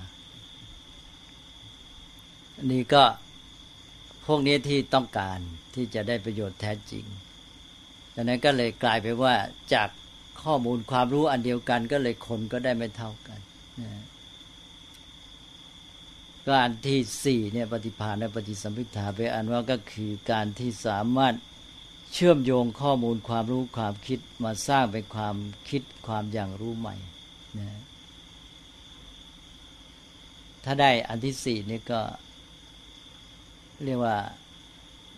[2.57, 3.05] อันนี้ก็
[4.27, 5.39] พวกนี้ที่ต้องการ
[5.75, 7.05] ที่จะได้ประโยชน์แท้จริง
[8.15, 9.35] ดังนั้นก็เลยกลายไปว่า
[9.75, 9.89] จาก
[10.45, 13.41] ข้อมูลความรู้อันเดียวกัน ก็เลยคนก็ได้ไม่เท่ากัน
[13.83, 14.03] นะ
[16.49, 21.35] การที่สี่เนี่ยปฏิภาณและปฏิสัมพิทาไปอันว่าก็คือการที่สามารถ
[22.13, 25.37] เชื่อมโยงข้อมูลความรู้ความคิดมาสร้างเป็นความ
[25.69, 26.97] คิดความอย่างรู้ใหม่
[27.59, 27.81] นะ
[30.65, 32.01] ถ้าได้อันที่สี่นี่ก็
[33.85, 34.17] เรียกว่า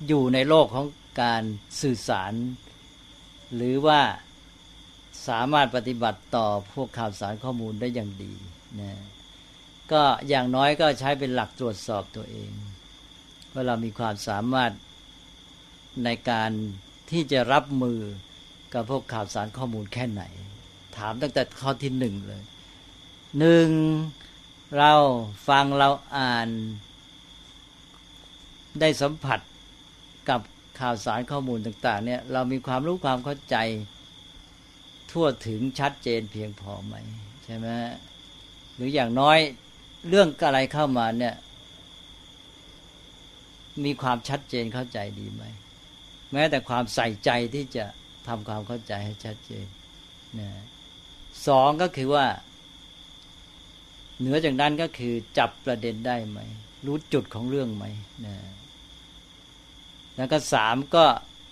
[0.07, 0.87] อยู่ในโลกของ
[1.23, 1.43] การ
[1.81, 2.33] สื่อสาร
[3.57, 4.01] หรือว่า
[5.29, 8.35] สามารถปฏิบัติต่อพวกข่าวสารข้อมูลได้อย่างดี
[8.81, 8.93] นะ
[9.93, 12.51] ก็อย่างน้อยก็ใช้เป็นหลักตรวจสอบตัวเอง
[13.53, 14.73] ว่าเรามีความสามารถ
[16.05, 16.51] ในการ
[17.11, 18.01] ที่จะรับมือ
[18.73, 20.23] กับพวกข่าวสารข้อมูลแค่ไหน
[20.97, 22.43] ถามตั้งแต่ข้อที่หนึ่งเลย
[23.39, 23.69] หนึ่ง
[24.79, 24.93] เรา
[25.49, 26.49] ฟังเราอ่าน
[28.81, 29.41] ได้สัมผัส
[30.29, 30.41] กับ
[30.81, 33.57] ข่าวสารข้อมูลต่าง ๆ เนี่ย เรามีความรู้ความเข้าใจ
[35.11, 36.95] ทั่วถึงชัดเจนเพียงพอไหม
[37.45, 37.69] ใช่ไหม
[38.75, 39.39] หรืออย่างน้อย
[40.09, 41.35] เรื่องอะไรเข้ามาเนี่ย
[43.85, 45.45] มีความชัดเจนเข้าใจดีไหม
[46.33, 47.85] แม้แต่ความใส่ใจที่จะ
[48.29, 49.67] ทำความเข้าใจให้ชัดเจน
[50.41, 50.51] นะ
[51.47, 52.27] สองก็คือว่า
[54.19, 56.39] เหนือจากนั้นก็คือจับประเด็นได้ไหม
[56.87, 57.85] รู้จุดของเรื่องไหม
[58.27, 58.37] นะ
[60.17, 61.05] แล้วก็สามก็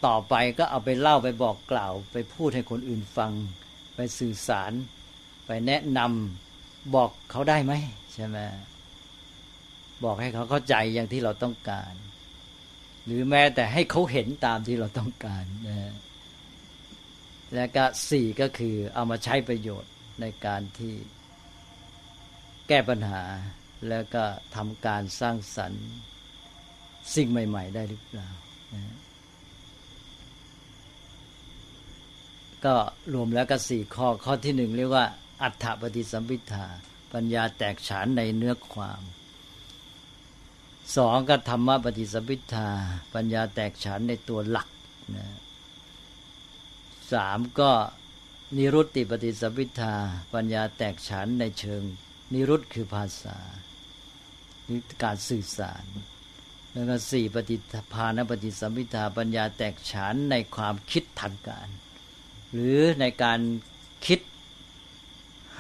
[0.07, 3.33] ต่อไปก็เอาไปเล่าไปบอกกล่าว ไปพูดให้คนอื่นฟัง
[3.97, 4.73] ไปสื่อสาร
[5.47, 7.73] ไปแนะนำบอกเขาได้ไหม
[8.15, 8.39] ใช่ไหม
[10.05, 11.93] บอกให้เขาเข้าใจอย่างที่เราต้องการ
[13.05, 15.95] หรือแม้แต่ให้เขาเห็นตามที่เราต้องการนะ
[17.55, 20.95] และก็สี่ก็คือเอามาใช้ประโยชน์ในการที่
[22.69, 23.23] แก้ปัญหา
[23.89, 24.25] แล้วก็
[24.57, 25.87] ทำการสร้างสรรค์
[27.15, 28.29] สิ่งใหม่ ๆ ได้หรือเปล่า
[28.75, 28.95] นะ
[32.65, 32.75] ก็
[33.15, 35.07] รวมแล้วก็สี่ข้อข้อที่หนึ่งเรียกว่า
[35.43, 36.67] อัฏฐปฏิสัมพิทา
[37.13, 39.03] ปัญญาแตกฉานในเนื้อความ
[40.97, 42.69] สองก็ธรรมะปฏิสัมพิทา
[43.15, 44.69] ปัญญาแตกฉานในตัวหลัก
[45.17, 45.27] นะ
[47.13, 47.71] สามก็
[48.57, 49.95] นิรุตติปฏิสัมพิทา
[50.35, 51.83] ปัญญาแตกฉานในเชิง
[52.33, 53.39] นิรุตคือภาษา
[54.69, 55.85] รือการสื่อสาร
[56.73, 57.57] แล้วก็สี่ปฏิ
[57.93, 61.69] ภาณปฏิสัมพิทาปัญญาแตกฉานในความคิดทันการ
[62.55, 63.41] หรือในการ
[64.07, 64.21] คิด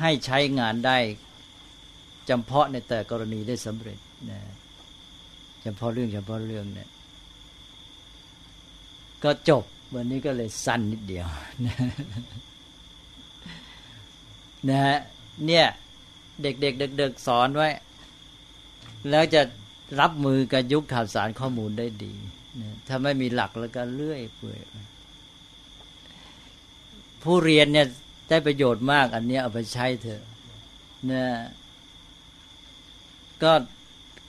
[0.00, 0.98] ให้ใช้งานได้
[2.28, 3.98] จำเพาะในแต่กรณีได้สำเร็จ
[4.30, 4.40] นะ
[5.64, 6.88] จำเพาะเรื่องเฉพาะเรื่องเนี่ย
[9.24, 11.26] ก็จบวันนี้ก็เลยสั้นนิดเดียว
[14.68, 14.98] นะฮะ
[15.46, 15.66] เนี่ย
[16.42, 17.68] เด็กๆเด็กๆสอนไว้
[19.10, 19.42] แล้วจะ
[20.00, 22.14] รับมือกับยุคข่าวสารข้อมูลได้ดี
[22.60, 24.60] นะถ้าไม่มีหลักแล้วก็เลื่อยเปื่อย
[27.24, 27.86] ผู้เรียนเนี่ย
[28.28, 30.22] ได้ประโยชน์มาก อันนี้เอาไปใช้เถอะ
[31.10, 31.24] นะ
[33.42, 33.52] ก็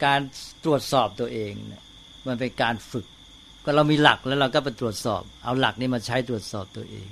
[0.05, 0.19] การ
[0.65, 1.83] ตรวจสอบตัวเองเนี่ย
[2.27, 3.05] มันเป็นการฝึก
[3.63, 7.07] ก็เรามีหลักแล้วเราก็ไปตรวจสอบ เอาหลักนี้มาใช้ตรวจสอบตัวเอง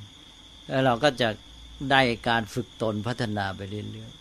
[0.68, 1.30] แล้วเราก็จะ
[1.92, 4.12] ได้การฝึกตนพัฒนาไปเรื่อย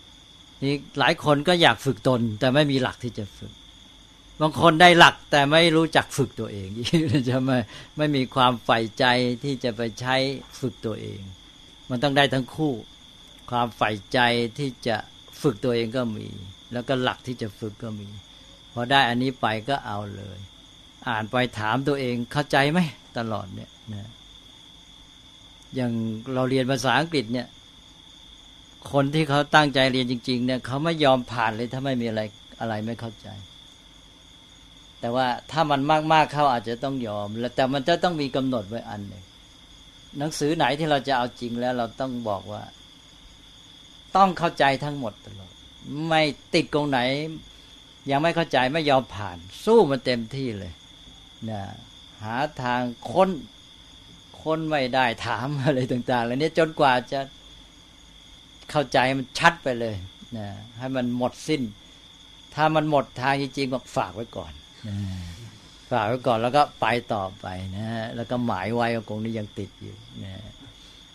[0.00, 3.52] ๆนี่หลายคนก็อยากฝึกตน แต่ไม่มีหลักที่จะฝึก
[4.40, 6.68] บางคนได้หลักแต่ไม่รู้จักฝึกตัวเอง
[7.28, 7.58] จะไม่
[7.96, 9.04] ไม่มีความใฝ่ใจ
[9.44, 10.16] ที่จะไปใช้
[10.60, 11.20] ฝึกตัวเอง
[11.90, 12.72] มันต้องได้ทั้งคู่
[13.50, 14.18] ความใฝ่ใจ
[14.58, 14.96] ที่จะ
[15.42, 16.28] ฝึกตัวเองก็มี
[16.72, 18.08] แล้วก็หลักที่จะฝึกก็มี
[18.72, 20.38] พอได้อันนี้ไปก็เอาเลย
[21.08, 22.78] อ่านไปถามตัวเองเข้าใจไหม
[23.18, 24.10] ตลอดเนี่ยนะ
[25.74, 25.92] อย่าง
[26.34, 27.46] เราเรียนภาษาอังกฤษเนี่ย
[28.92, 32.22] คนที่เขาตั้งใจเรียนจริง ๆ เนี่ยเขาไม่ยอมผ่านเลยถ้าไม่มีอะไร
[32.60, 33.28] อะไรไม่เข้าใจ
[35.00, 35.80] แต่ว่าถ้ามัน
[36.12, 39.24] มากๆเข้าอาจจะต้องยอม แล้วแต่มันจะต้องมีกำหนดไว้อันหนึ่ง
[40.18, 42.62] หนังสือไหนที่เราจะเอาจริงแล้วเราต้องบอกว่า
[44.16, 45.52] ต้องเข้าใจทั้งหมดตลอด
[46.08, 46.22] ไม่
[46.54, 46.98] ติดตรงไหน
[48.10, 50.72] ยังไม่เข้าใจไม่ยอมผ่าน สู้มันเต็มที่เลย
[51.50, 51.62] นะ
[52.22, 52.80] หาทาง
[53.12, 53.30] ค้น
[54.42, 57.20] ค้นไม่ได้ถามอะไรต่างๆแล้วนี้จนกว่าจะ
[58.70, 59.94] เข้าใจมันชัดไปเลย
[60.38, 61.62] นะให้มันหมดสิ้น
[62.54, 64.52] ถ้ามันหมดทางจริงๆก็ฝากไว้ก่อน
[65.90, 70.32] ฝากไว้ก่อนแล้วก็ไปต่อไปนะฮะแล้วก็หมายไว้ว่าคงนี้ยังติดอยู่นะ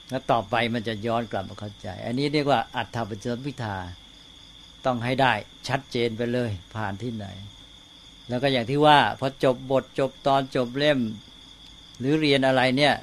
[0.10, 3.78] แล้วต่อไปมันจะย้อนกลับมาเข้าใจ อันนี้เรียกว่าอัตถปัจจวิทา
[4.86, 5.34] ต้องให้ได้
[5.68, 7.28] ชัดเจนไปเลย ผ่านที่ไหน
[8.30, 11.00] แล้วก็อย่างที่ว่าพอจบบทจบตอนจบเล่ม
[12.00, 12.94] หรือเรียนอะไรเนี่ย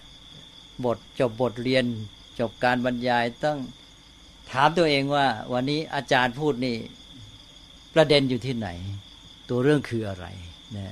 [0.84, 1.84] บทจบบทเรียน
[2.40, 3.58] จบการบรรยายต้อง
[4.50, 6.76] ถามตัวเองว่า วันนี้อาจารย์พูดนี่
[7.94, 8.68] ประเด็นอยู่ที่ไหน
[9.48, 10.26] ตัวเรื่องคืออะไร
[10.76, 10.86] นะ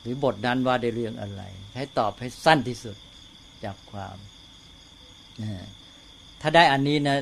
[0.00, 1.42] หรือบทนั้นว่าได้เรื่องอะไร
[1.76, 2.96] ให้ตอบให้สั้นที่สุด
[3.64, 4.16] จับความ
[5.42, 5.52] นะ
[6.40, 7.16] ถ้าได้อันนี้นะ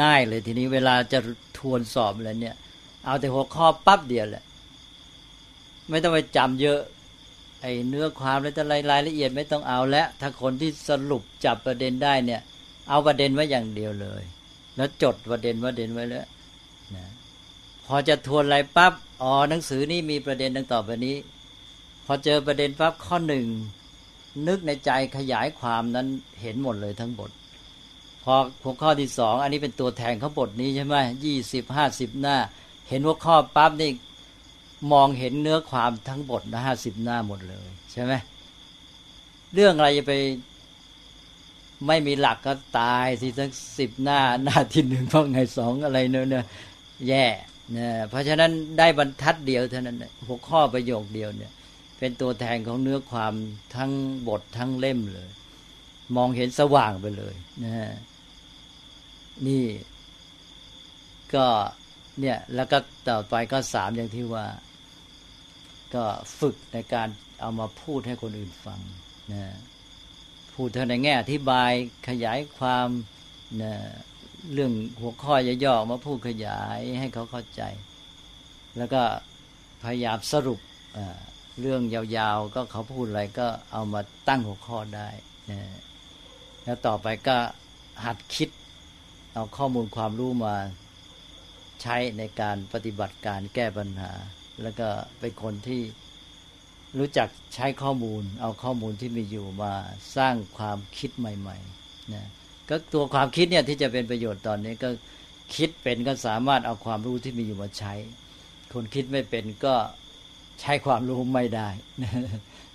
[0.00, 1.18] ง่ายเลยทีนี้เวลาจะ
[1.58, 2.56] ทวนสอบอะไรเนี่ย
[3.04, 4.44] เอาแต่หัวข้อปั๊บเดียวแหละ
[5.90, 6.80] ไม่ต้องไปจำเยอะ
[7.62, 12.40] ไอ้เนื้อความและอะไรรายละเอียดไม่ต้องเอาแล้วถ้าคนที่สรุปจับประเด็นได้เนี่ย
[12.88, 14.22] เอาประเด็นไว้อย่างเดียวเลย
[14.76, 16.26] แล้วจดประเด็นประเด็นไว้แล้ว
[16.94, 17.06] นะ
[17.86, 18.92] พอจะทวนอะไรปั๊บ
[19.24, 21.16] อ๋อหนังสือนี่มีประเด็นดังต่อไปนี้
[22.06, 23.46] พอเจอประเด็นปั๊บข้อหนึ่ง
[24.48, 26.06] นึกในใจขยายความนั้น
[26.40, 27.30] เห็นหมดเลยทั้งบท
[28.24, 32.36] พอหัวข้อที่สองอันนี้เป็นตัวแทนเขาบทนี้ใช่ไหมยี่สิบห้าสิบหน้า
[32.88, 33.90] เห็นหัวข้อปั๊บนี่
[34.92, 38.12] มองเห็นเนื้อความทั้งบทนะห้าสิบหน้าหมดเลย ใช่ไหม
[39.54, 40.14] เรื่องอะไรจะไป
[41.86, 46.44] ไม่มีหลักก็ตายสิทั้งสิบหน้าหน้าที่หนึ่งเพราะไงสองอะไรเนอะเนี่ย
[47.08, 51.52] แย่เนี่ยเพราะฉะนั้นได้บรรทัดเดียวเท่านั้นหัวข้อประโยคเดียวเนี่ย
[51.98, 53.34] เป็นตัวแทนของเนื้อความ
[53.76, 53.92] ทั้ง
[54.28, 55.28] บททั้งเล่มเลย
[56.16, 57.72] มองเห็นสว่างไปเลยนะ
[59.46, 59.64] นี่
[61.34, 61.46] ก็
[62.20, 64.46] เนี่ยแล้วก็ต่อไปก็สามอย่างที่ว่า
[65.94, 66.04] ก็
[66.38, 67.08] ฝึกในการ
[67.40, 68.80] เอามาพูดให้คนอื่นฟัง
[69.32, 69.44] นะ
[70.54, 71.70] พูดเท่าในแง่อธิบาย
[72.08, 72.88] ขยายความ
[73.62, 73.74] นะ
[74.52, 77.62] เรื่องหัวข้อย่อๆมาพูดขยายให้เขาเข้าใจ
[78.76, 79.02] แล้วก็
[79.84, 80.60] พยายามสรุป
[81.60, 85.08] เรื่องยาวๆ ก็เขาพูดอะไรก็เอามาตั้งหัวข้อได้
[85.50, 85.60] นะ
[86.64, 87.36] แล้วต่อไปก็
[88.04, 88.50] หัดคิด
[89.34, 90.56] เอาข้อมูลความรู้มา
[91.82, 94.12] ใช้ในการปฏิบัติการแก้ปัญหา
[94.62, 94.88] แล้วก็
[95.20, 95.82] เป็นคนที่
[96.98, 99.74] รู้จักใช้ข้อมูล เอาข้อมูลที่มีอยู่มา
[100.16, 102.28] สร้างความคิดใหม่ๆนะ
[102.68, 104.88] ก็ตัวความคิดเนี่ยที่จะเป็นประโยชน์ตอนนี้ก็
[105.56, 107.94] คิดเป็นก็สามารถเอาความรู้ที่มีอยู่มาใช้
[108.72, 109.74] คนคิดไม่เป็นก็
[110.60, 111.68] ใช้ความรู้ไม่ได้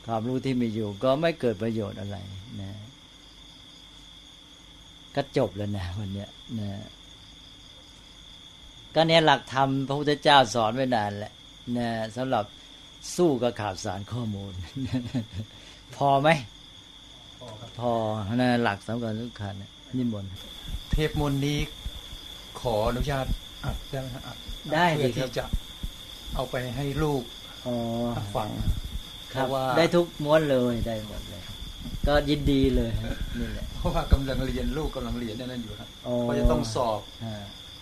[0.08, 2.18] ความรู้ที่มีอยู่ก็ไม่เกิดประโยชน์อะไร
[2.62, 2.72] นะ
[5.16, 6.72] ก็จบแล้วนะวันเนี้ยนะ
[8.96, 11.34] ก็เนี้ยหลักธรรมพระพุทธเจ้าสอนไว้นานแหละ
[11.78, 12.46] นะสำหรับ
[13.16, 14.54] สู้กับข่าวสารข้อมูล
[15.96, 16.30] พอไหม
[17.40, 17.92] พอพอ
[18.42, 19.56] นะหลักสำคัญทุกขัน
[19.98, 20.32] นิมนต์
[20.92, 21.60] เทปมนนี้
[22.62, 23.26] ขออนุญาต
[23.66, 24.38] อัดได้ไหมอัด
[24.74, 25.46] ได้เพื่อที่จะ
[26.36, 27.24] เอาไปให้ลูก
[28.36, 28.50] ฟัง
[29.34, 31.42] ครับว่าได้ทุกม้วนเลยได้หมดเลย
[32.08, 32.92] ก็ยินดีเลย
[33.40, 35.90] นี่แหละเพราะว่ากำลังเรียนลูกกำลังเรียนนั่นอยู่ครับ
[36.22, 37.02] เพราะจะต้องสอบ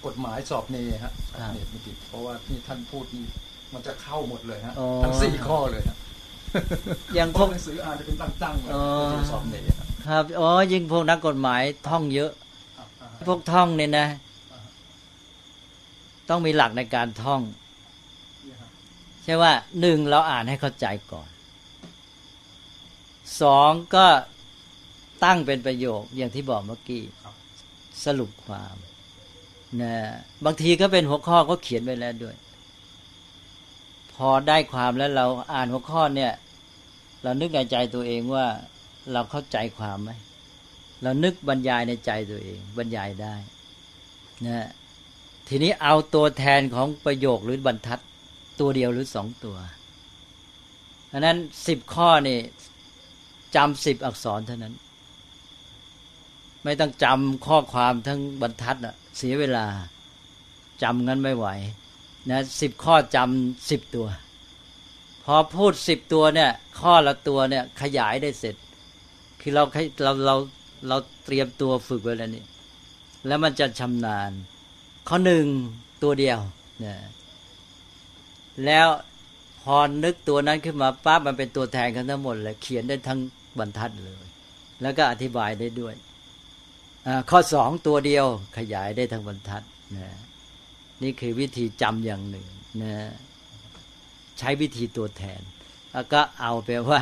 [0.05, 1.14] กฎหมายสอบเนฮะ
[1.53, 3.26] เนมิติเพราะว่าที่ท่านพูดนี่
[3.74, 5.97] มันจะเข้าหมดเลยฮะทั้งสี่ข้อเลยฮะ
[7.16, 8.74] อย่างพวกหนังสืออ่านจะเป็นตั้งๆเลย
[9.32, 9.55] สอบเน
[10.08, 12.32] ครับอ๋อยิ่งพวกนักกฎหมายท่องเยอะ
[13.28, 14.08] พวกท่องเนี่ยนะ
[16.30, 17.41] ต้องมีหลักในการท่อง
[19.24, 21.30] ใช่ว่าหนึ่งเราอ่านให้เข้าใจก่อน
[23.41, 24.05] สองก็
[25.24, 27.03] ตั้งเป็นประโยคอย่างที่บอกเมื่อกี้
[28.05, 28.76] สรุปความ
[29.82, 29.93] นะ
[30.45, 32.36] บางทีก็เป็นหัวข้อก็เขียนไว้แล้วด้วย
[34.14, 36.34] พอได้ความแล้วเราอ่านหัวข้อเนี่ย
[37.24, 38.45] เรานึกในใจตัวเองว่า
[39.14, 40.12] เราเข้าใจความไหม
[41.03, 43.36] เรานึกบรรยายในใจตัวเอง บรรยายได้
[44.45, 44.68] นะ
[45.47, 47.99] ทีนี้เอาตัวแทนของประโยคหรือบรรทัด
[48.60, 49.58] ตัวเดียวหรือสองตัว
[51.12, 51.38] อันนั้น
[51.68, 52.39] สิบข้อนี่
[53.55, 54.76] จำสิบอักษรเท่านั้น
[56.64, 59.66] ไม่ต้องจำข้อความทั้งบรรทัดอะเสียเวลา
[60.84, 61.47] จำงั้นไม่ไหว
[62.30, 64.08] นะสิบข้อจำสิบตัว
[65.24, 68.55] พอพูดสิบตัวเนี่ย ข้อละตัวเนี่ยขยายได้เสร็จ
[69.50, 69.66] คือเรา
[70.04, 70.36] เราเรา
[70.88, 72.45] เราเตรียมตัวฝึกไว้แล้วนี่
[73.28, 74.32] แล้วมันจะชำนาญ
[75.08, 75.45] ข้อหนึ่ง
[76.04, 76.39] ตัวเดียว
[76.86, 76.95] นะ
[78.66, 78.88] แล้ว
[79.62, 83.20] พอนึกตัวนั้นขึ้นมาปั๊บมันเป็นตัวแทนกันทั้งหมดเลยเขียนได้ทั้ง
[83.60, 84.24] บรรทัดเลย
[84.82, 85.95] แล้วก็อธิบายได้ด้วย
[87.30, 88.26] ข้อสองตัวเดียว
[88.58, 89.64] ขยายได้ทั้งบรรทัด
[89.98, 90.10] นะ
[91.04, 92.48] นี่คือวิธีจำอย่างหนึ่ง
[92.82, 92.93] นะ
[94.38, 95.41] ใช้วิธีตัวแทน
[95.93, 97.00] แล้วก็เอาไปว่า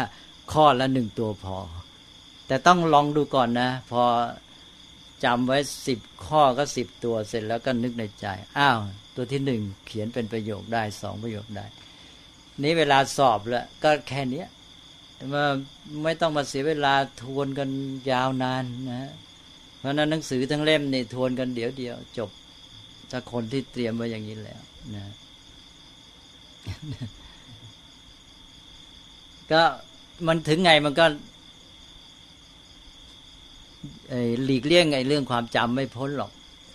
[0.53, 1.57] ข้อละหนึ่งตัวพอ
[2.47, 4.03] แต่ต้องลองดูก่อนนะ พอ
[5.23, 8.25] จำไว้สิบข้อก็สิบตัวเสร็จแล้วก็นึกในใจ
[8.57, 8.79] อ้าว
[9.15, 11.65] ตัวที่หนึ่งเขียนเป็นประโยคได้สองประโยคได้
[12.63, 14.43] นี้เวลาสอบแล้วก็แค่นี้
[15.33, 15.45] มา
[16.03, 17.69] ไม่ต้องมาเสียเวลาทวนกัน
[18.11, 19.11] ยาวนานนะ
[19.79, 22.29] เพราะนั้นหนังสือทั้งเล่มนี่ทวนกันเดี๋ยวเดียว จบ
[23.11, 24.61] ถ้าคนที่เตรียมไว้อย่างนี้แล้ว
[24.95, 25.05] นะ
[29.51, 29.61] ก็
[30.27, 31.05] มันถึงไงมันก็
[34.45, 36.31] หลีกเลี่ยงไอ้เรื่องความจำไม่พ้นหรอก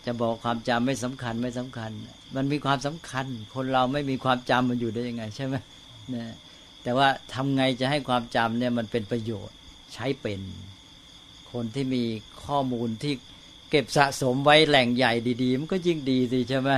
[0.07, 1.91] จะบอกความจำไม่สำคัญไม่สำคัญ
[2.37, 5.55] มันมีความสำคัญ คนเราไม่มีความจำมันอยู่ได้ยังไง ใช่ไหม
[6.15, 6.35] นะ
[6.83, 9.57] แต่ว่าทำไงจะให้ความจำเนี่ยมันเป็นประโยชน์
[9.95, 10.41] ใช้เป็น
[11.53, 12.05] คนที่มี
[12.45, 13.15] ข้อมูลที่
[13.71, 16.71] เก็บสะสมไว้แหล่งใหญ่ดีๆมันก็ยิ่งดีสิใช่ไหม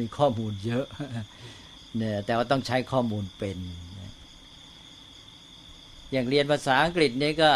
[0.00, 0.86] มีข้อมูลเยอะ
[1.96, 3.58] เนี่ยแต่ว่าต้องใช้ข้อมูลเป็น
[6.12, 7.50] อย่างเรียนภาษาอังกฤษนี่ก็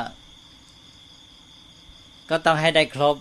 [2.31, 3.17] ก็ต้องให้ได้ครบ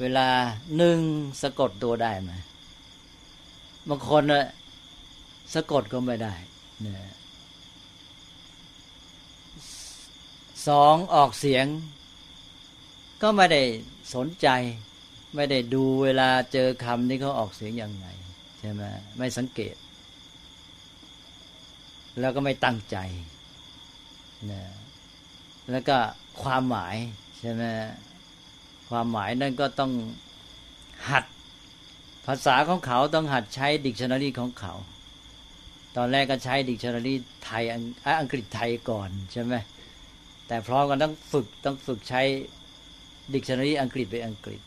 [0.00, 0.28] เวลา
[0.76, 0.98] หนึ่ง
[1.42, 2.32] สะกดตัวได้ไหม
[3.88, 4.46] บางคนนะ
[5.54, 6.34] สะกดก็ไม่ได้
[6.86, 6.96] นะ
[10.68, 11.66] สองออกเสียง
[13.22, 13.62] ก็ไม่ได้
[14.14, 14.48] สนใจ
[15.34, 18.06] ไม่ได้ดูเวลาเจอคำนี้เขาออกเสียงยังไง
[18.58, 18.82] ใช่ไหม
[19.16, 19.76] ไม่สังเกต
[22.20, 22.96] แล้วก็ไม่ตั้งใจ
[24.50, 24.62] นะ
[25.70, 25.96] แล้วก็
[26.42, 26.96] ความหมาย
[27.38, 27.62] ใช่ไหม
[28.88, 29.92] ความหมายนั่นก็ต้อง
[31.10, 31.24] หัด
[32.26, 34.74] ภาษาของเขาต้องหัดใช้ดิกชันนารีของเขา
[35.96, 37.14] ตอนแรกก็ใช้ดิกชันนารี
[37.44, 37.64] ไทย
[38.20, 39.54] อังกฤษไทยก่อนใช่ไหม
[40.46, 42.22] แต่พร้อมกันต้องฝึกต้องฝึกใช้
[43.34, 44.60] ดิกชันนารีอังกฤษไปอังกฤษ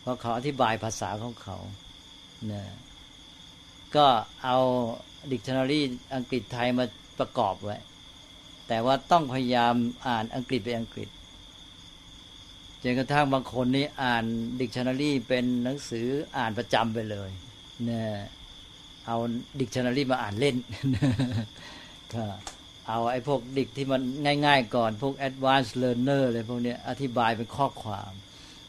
[0.00, 1.56] เพราะเขาอธิบายภาษาของเขา
[2.52, 2.62] นะ
[3.96, 4.06] ก็
[4.44, 4.58] เอา
[5.32, 5.80] ดิกชันนารี
[6.14, 6.84] อังกฤษไทยมา
[7.18, 7.78] ประกอบไว้
[8.68, 9.74] แต่ว่าต้องพยายาม
[10.06, 11.08] อ่านอังกฤษไปอังกฤษ
[12.82, 14.24] จนกระทั่งบางคนนี่อ่าน
[14.60, 16.06] ดิกชันนารีเป็นหนังสือ
[16.36, 17.30] อ่านประจำไปเลย
[17.84, 18.10] เนี่ย
[19.06, 19.16] เอา
[19.60, 20.56] ดิกชันนารีมาอ่านเล่น
[22.12, 22.24] ก็
[22.88, 24.02] เอาไอ้พวกดิกที่มัน
[24.46, 28.12] ง่าย ๆ ก่อนพวก advanced learner อะไรพวกนี้อธิบายเป็นข้อความ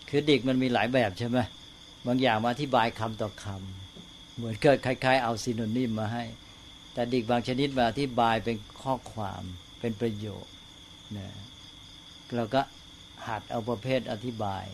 [0.10, 1.39] คือดิกมันมีหลายแบบใช่ไหม
[2.08, 6.24] บางอย่างมาอธิบายคำต่อคำเหมือนเกิดคล้ายๆ เอา synonym มาให้
[6.93, 9.43] แต่ดิกบางชนิดมาอธิบายเป็นข้อความ
[9.80, 10.45] เป็นประโยค
[11.18, 11.28] นะ
[12.36, 12.62] เราก็
[13.28, 14.65] หัดเอาประเภทอธิบาย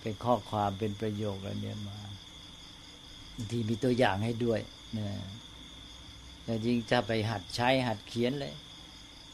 [0.00, 1.98] เป็นข้อความเป็นประโยคอะไรเนี้ยมา
[3.50, 4.60] ทีมีตัวอย่างให้ด้วย
[4.98, 5.08] นะ
[6.44, 8.54] แต่จริงจะไปหัดใช้หัดเขียนเลย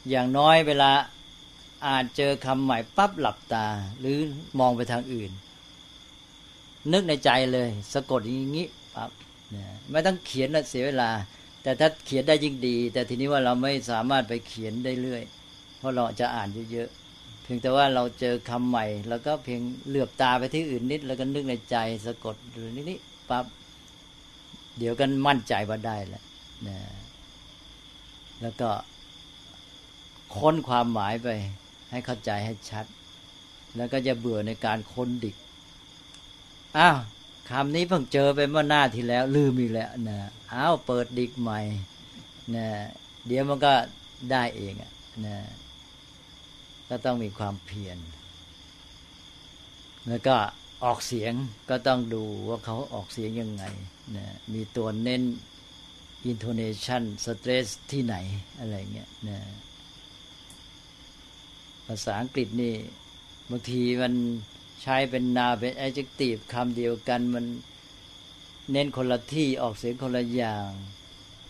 [0.09, 0.91] อย่างน้อยเวลา
[1.87, 3.67] อ่านเจอคำใหม่ปั๊บหลับตา
[3.99, 4.17] หรือ
[4.59, 5.31] มองไปทางอื่น
[6.91, 9.11] นึกในใจเลย สะกดอย่างนี้ปั๊บ
[9.55, 11.11] นะไม่ต้องเขียนนะเสียเวลา
[11.63, 15.23] แต่ถ้าเขียนได้ยิ่งดี แต่ทีนี้ว่าเราไม่สามารถไปเขียนได้เรื่อย
[15.77, 16.89] เพราะเราจะอ่านเยอะ
[17.51, 21.75] พียงแต่ว่าเราเจอคำใหม่ แล้วก็เพียงเหลือบตาไปที่อื่นนิด แล้วก็นึกในใจ
[22.05, 23.45] สะกดหรือนิดนี้ปั๊บ
[24.77, 26.23] เดี๋ยวกันมั่นใจว่าได้แล้ว
[26.67, 26.77] นะ
[28.41, 28.69] แล้วก็
[30.35, 31.27] ค้นความหมายไป
[31.91, 32.85] ให้เข้าใจให้ชัด
[33.75, 35.35] แล้วก็จะเบื่อในการค้นดิก
[36.77, 36.97] อ้าว
[37.49, 40.17] คำนี้เพิ่งเจอไปเมื่อหน้าที่แล้ว ลืมอีกแล้วนะ
[40.53, 41.59] อ้าวเปิดดิกใหม่
[42.55, 42.67] นะ
[43.27, 43.73] เดี๋ยวมันก็
[44.31, 44.91] ได้เองอะ
[45.25, 45.37] นะ
[46.89, 47.97] ก็ต้องมีความเพียร
[50.07, 50.35] แล้วก็
[50.83, 51.33] ออกเสียง
[51.69, 53.63] ก็ต้องดูว่าเขาออกเสียงยังไง
[54.17, 55.23] นะมีตัวเน้น
[56.31, 58.15] intonation stress ที่ไหน
[58.59, 59.39] อะไรเงี้ยนะ
[61.87, 62.75] ภาษาอังกฤษนี่
[63.49, 64.13] บางทีมัน
[64.81, 67.45] ใช้เป็นนาเป็น adjective คำเดียวกันมัน
[68.71, 70.69] เน้นคนละที่ออกเสียงคนละอย่าง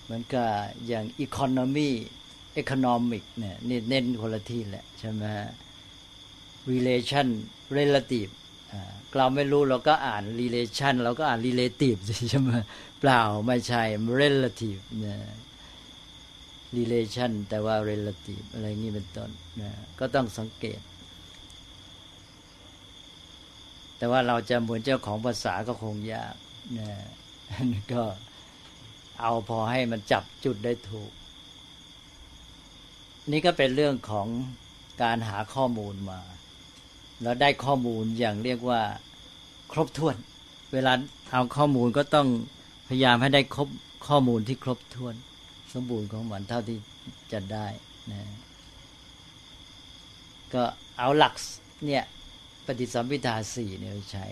[0.04, 0.50] เหมือนกับ
[0.88, 1.92] อย่าง economy
[2.62, 3.56] economic เนี่ย
[3.90, 5.24] เน้นคนละที่แหละใช่ไหม
[6.72, 7.28] relation
[7.78, 8.32] relative
[9.18, 12.00] เราไม่รู้เราก็อ่าน relation เราก็อ่าน relative
[12.30, 12.52] ใช่ไหม
[13.00, 13.84] เปล่าไม่ใช่
[14.20, 15.18] relative นะ
[16.78, 19.30] relation แต่ว่า relative อะไรนี้เป็นต้น
[19.62, 20.80] นะก็ต้องสังเกต
[23.98, 26.36] แต่ว่าเราจะเหมือนเจ้าของภาษาก็คงยาก
[26.80, 26.90] นะ
[27.94, 28.04] ก็
[29.22, 31.12] เอาพอให้มันจับจุดได้ถูก
[33.32, 34.28] นี่ก็เป็นเรื่องของ
[35.04, 36.20] การหาข้อมูลมา
[37.24, 38.82] เราได้ข้อมูลอย่างเรียกว่า
[39.72, 40.16] ครบถ้วน
[40.74, 40.94] เวลา
[41.32, 42.28] เอาข้อมูลก็ต้อง
[42.88, 43.70] พยายามให้ได้ครบ
[44.08, 45.16] ข้อมูลที่ครบถ้วน
[45.74, 46.78] สมบูรณ์ของมันเท่าที่
[47.32, 47.68] จะได้
[48.12, 48.22] นะ
[50.54, 50.64] ก็
[51.00, 51.34] เอาหลัก
[51.86, 52.04] เนี่ย
[52.66, 54.26] ปฏิสัมพิทาสี่เนี่ยใช้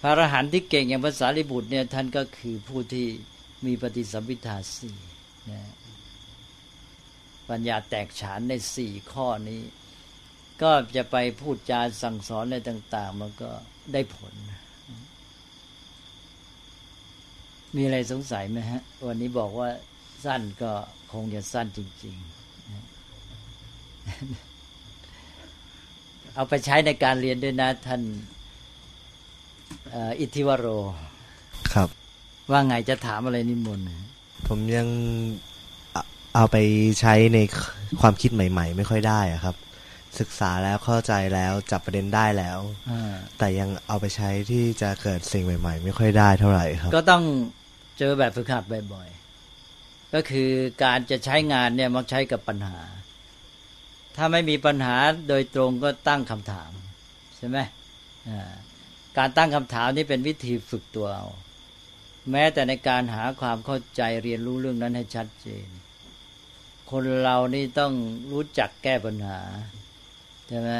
[0.00, 3.06] พระอรหันต์ที่เก่งอย่างภาษาลิบุตรเนี่ยท่านก็คือผู้ที่
[3.66, 4.98] มีปฏิสัมพิทาสี่
[5.50, 5.60] นะ
[7.48, 9.62] ปัญญาแตกฉานในสี่ข้อนี้
[10.62, 13.50] ก็จะไปพูดจาสั่งสอนอะไรต่าง ๆ มันก็
[13.92, 14.34] ได้ผล
[17.76, 19.68] มีอะไรสงสัยไหมฮะ วันนี้บอกว่า
[20.24, 20.72] สั้นก็
[21.12, 22.38] คงจะสั้นจริง ๆ
[26.34, 28.02] เอาไปใช้ในการเรียนด้วยนะท่าน
[30.20, 30.66] อิทธิวโร
[31.74, 31.88] ครับ
[32.50, 33.86] ว่าไงจะถามอะไรนิมนต์
[34.48, 34.88] ผมยัง
[36.38, 36.58] เอาไป
[37.00, 37.38] ใช้ใน
[38.00, 39.56] ความคิดใหม่ ๆ ไม่ค่อยได้อะครับ
[40.18, 42.58] ศึกษาแล้วเข้าใจแล้วจับประเด็นได้แล้ว
[43.38, 47.24] แต่ยังเอาไปใช้ที่จะเกิดสิ่งใหม่ ๆ ไม่ค่อยได้เท่าไหร่ครับ ก็ต้อง
[47.98, 50.50] เจอแบบฝึกหัดบ่อยๆก็คือ
[50.84, 52.78] การจะใช้งานเนี่ยมักใช้กับปัญหา
[54.16, 54.96] ถ้าไม่มีปัญหา
[55.28, 56.70] โดยตรงก็ตั้งคำถาม
[57.36, 57.58] ใช่ไหม
[59.18, 61.28] การตั้งคำถามนี่เป็นวิธีฝึกตัวเอา
[62.30, 65.68] แม้แต่ในการหาความเข้าใจเรียนรู้เรื่องนั้นให้ชัดเจน
[66.90, 67.92] คนเรานี่ต้อง
[68.32, 69.40] รู้จักแก้ปัญหา
[70.48, 70.70] ใช่ไหม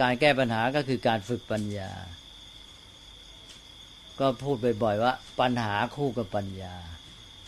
[0.00, 1.90] การแก้ปัญหาก็คือการฝึกปัญญา
[4.20, 6.74] ก็พูดบ่อยๆว่า ปัญหาคู่กับปัญญา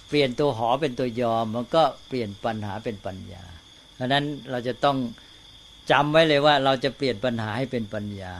[0.08, 3.44] เปลี่ยนตัวหอเป็นตัวยอม มันก็เปลี่ยนปัญหาเป็นปัญญา
[3.94, 4.96] เพราะนั้นเราจะต้อง
[5.90, 8.34] จำไว้เลยว่า เราจะเปลี่ยนปัญหาให้เป็นปัญญา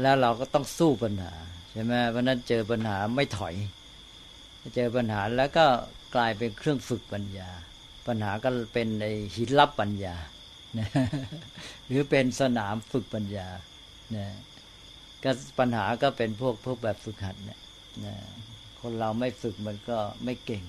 [0.00, 1.32] แล้วเราก็ต้องสู้ปัญหา
[1.72, 3.54] ใช่ไหมเพราะนั้นเจอปัญหาไม่ถอย
[4.76, 5.66] เจอปัญหาแล้วก็
[6.14, 7.50] กลายเป็นเครื่องฝึกปัญญา
[8.06, 10.16] ปัญหาก็เป็นในหินลับปัญญา
[10.78, 10.88] นะ
[11.86, 13.48] หรือเป็นสนามฝึกปัญญา
[14.16, 14.26] นะ
[15.24, 17.60] ก็ปัญหาก็เป็นพวกพวกแบบฝึกหัดเนี่ย
[18.04, 18.14] นะ
[18.80, 20.64] คนเราไม่ฝึกมันก็ไม่เก่ง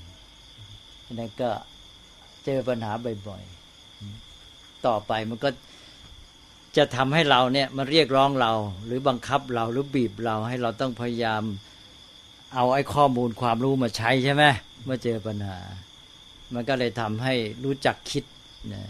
[1.14, 1.50] นั้นก็
[2.46, 2.92] เจอปัญหา
[3.28, 5.50] บ่อยๆ ต่อไปมันก็
[6.78, 8.52] จะทำให้เราเนี่ยมาเรียกร้องเรา
[8.86, 11.44] หรือบังคับเราหรือบีบเราให้เราต้องพยายาม
[12.56, 14.44] เอาไอ้ข้อมูลความรู้มาใช้ใช่ไหม
[14.86, 15.58] เมื่อเจอปัญหา
[16.54, 17.34] มันก็เลยทำให้
[17.64, 18.24] รู้จักคิด
[18.74, 18.84] นะ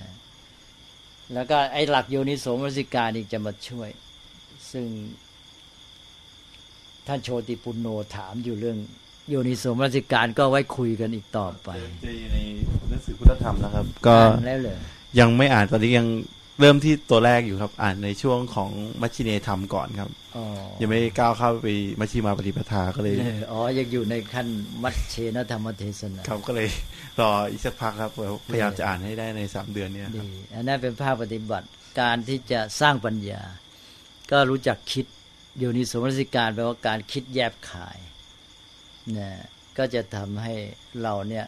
[1.33, 3.89] แล้วก็ไอ้หลักโยนิโสมนสิการอีกจะมาช่วย
[4.71, 4.85] ซึ่ง
[7.07, 8.77] ท่านโชติปุณโญถามอยู่เรื่อง
[9.29, 11.69] โยนิโสมนสิการก็ไว้คุยกันอีกต่อไป
[12.03, 12.37] ใน
[12.89, 14.77] หนังสือพุทธธรรมนะครับ ก็แล้วเลย
[15.19, 16.07] ยังไม่อ่านตอนนี้ยัง
[16.59, 18.69] เริ่มที่ตัวแรกอยู่ครับ อ่านในช่วงของ
[19.01, 20.09] มัชชิเนธรรมก่อนครับ
[20.81, 21.67] ยังไม่ก้าวเข้าไป
[21.99, 23.15] มัชชิมาปฏิปทาก็เลย
[23.51, 24.47] อ๋อยังอยู่ในขั้น
[24.83, 26.69] มัชเชนธรรมเทศนาครับก็เลย
[27.19, 28.11] รออีกสักพักครับ
[28.51, 31.67] พยายามจะอ่านให้ได้ในสามเดือนเนี้ยดีอันนั้นเป็นภาพปฏิบัติ
[31.99, 33.41] การที่จะสร้างปัญญา
[34.31, 35.05] ก็รู้จักคิด
[35.59, 37.97] อยู่ในสมรสิการแปลว่าการคิดแยบขาย
[39.17, 39.31] นะ
[39.77, 40.53] ก็จะทำให้
[41.01, 41.45] เราเนี่ย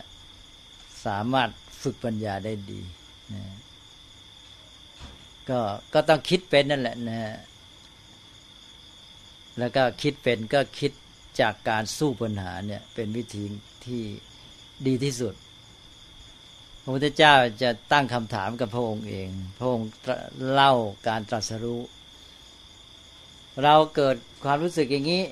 [1.05, 1.49] สามารถ
[1.83, 2.81] ฝึกปัญญาได้ดี
[3.33, 3.43] นะ
[5.49, 5.59] ก็
[5.93, 7.19] ก็ต้องคิดเป็นนั่นแหละนะ
[9.59, 10.91] แล้วก็คิดเป็นก็คิด
[11.41, 13.43] จากการสู้ปัญหาเนี่ยเป็นวิธี
[13.85, 14.03] ที่
[14.87, 15.33] ดีที่สุด
[16.81, 19.29] พระพุทธเจ้าจะตั้งคำถามกับพระองค์เอง
[19.59, 19.89] พระองค์
[20.51, 20.73] เล่า
[21.07, 21.81] การตรัสรู้
[23.63, 25.23] เราเกิดความรู้สึกอย่างนี้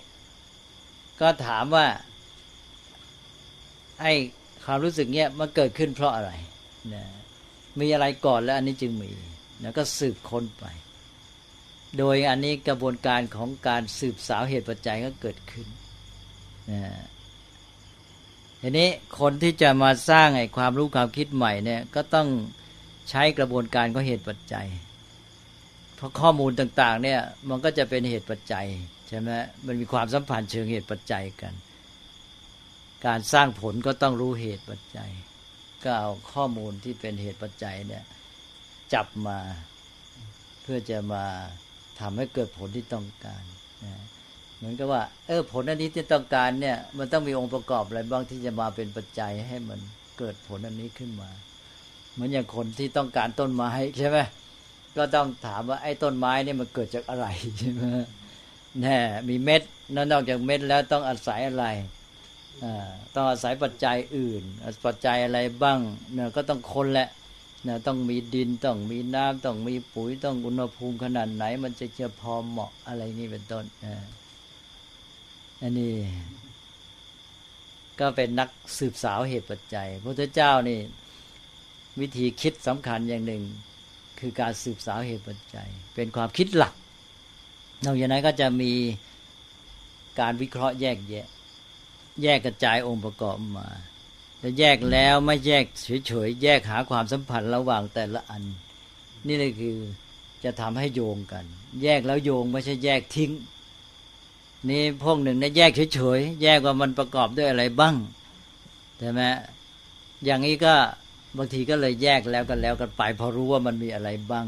[1.21, 1.87] ก็ถามว่า
[4.01, 4.13] ไอ้
[4.65, 6.31] ความรู้สึกเนี้ยมันเกิดขึ้นเพราะอะไร
[6.93, 7.03] นะ
[7.79, 9.11] มีอะไรก่อนแล้วอันนี้จึงมี
[9.63, 10.65] แล้วก็สืบค้นไป
[11.97, 15.67] โดยอันนี้กระบวนการของการสืบสาวเหตุปัจจัยก็เกิดขึ้น
[16.71, 16.81] นะ
[18.61, 18.89] ทีนี้
[19.19, 22.27] คนที่จะมาสร้างไอ้ความรู้ความคิดใหม่เนี่ยก็ต้อง
[23.09, 24.67] ใช้กระบวนการของเหตุปัจจัย
[25.95, 28.67] เพราะข้อมูลต่างๆเนี่ยมันก็จะเป็นเหตุปัจจัย
[29.07, 29.29] ใช่ไหม
[29.65, 31.53] มันมีความสัมพันธ์เชิงเหตุปัจจัยกัน
[33.05, 35.11] การสร้างผลก็ต้องรู้เหตุปัจจัย
[35.83, 38.03] ก็เอาข้อมูลที่เป็นเหตุปัจจัยเนี่ย
[38.93, 39.39] จับมา
[40.61, 41.23] เพื่อจะมา
[41.99, 43.43] ทำให้เกิดผลที่ต้องการ
[43.85, 43.93] นะ
[44.57, 49.79] เหมือนกับว่า เออผลอันนี้ที่ต้องการเนี่ย มันต้องมีองค์ประกอบอะไรบ้างที่จะมาเป็นปัจจัยให้มัน
[50.17, 51.29] เกิดผลอันนี้ขึ้นมา
[52.13, 54.17] เหมือนอย่างคนที่ต้องการต้นไม้ใช่ไหม
[54.97, 57.27] ก็ต้องถามว่าไอ้ต้นไม้เนี่ยมันเกิดจากอะไร
[57.59, 57.81] ใช่ไหม
[58.81, 59.61] แน่มีเม็ด
[60.11, 61.65] นอกจากเม็ดแล้วต้องอาศัยอะไร
[63.15, 64.43] ต้องอาศัยปัจจัยอื่น
[64.85, 65.79] ปัจจัยอะไรบ้าง
[66.13, 67.09] เนี่ยก็ต้องคนแหละ
[67.67, 73.65] นะต้องมีดินต้องมีน้ำต้องมีปุ๋ยต้องอุณหภูมิขนาดไหน มันจะจะพอเหมาะอะไรนี่เป็นต้น
[75.61, 75.93] อันนี้
[77.99, 80.79] ก็เป็นนักสืบสาวเหตุปัจจัยพระเจ้านี่
[81.99, 83.43] วิธีคิดสำคัญอย่างหนึ่ง
[84.19, 86.73] คือการสืบสาวเหตุปัจจัย เป็นความคิดหลัก
[87.85, 88.73] นอกจากนั้นก็จะมี
[90.19, 91.27] การวิเคราะห์แยกแยะ
[92.23, 93.67] แยกกระจายองค์ประกอบมา
[94.43, 95.65] แต่แยกแล้วไม่แยก
[96.07, 98.43] เฉยๆแยกหาความสัมพันธ์ระหว่างแต่ละอัน
[99.27, 99.77] นี่เลยคือ
[100.43, 101.45] จะทำให้โยงกัน
[101.83, 103.31] แยกแล้วโยงไม่ใช่แยกทิ้ง
[104.69, 107.95] นี่พวกหนึ่งเนี่ยแยกเฉยๆแยกว่ามันประกอบด้วยอะไรบ้าง
[108.99, 109.21] ใช่ไหม
[110.25, 110.73] อย่างนี้ก็
[111.37, 114.47] บางทีก็เลยแยกแล้วกันแล้วกันไปพอรู้ว่ามันมีอะไรบ้าง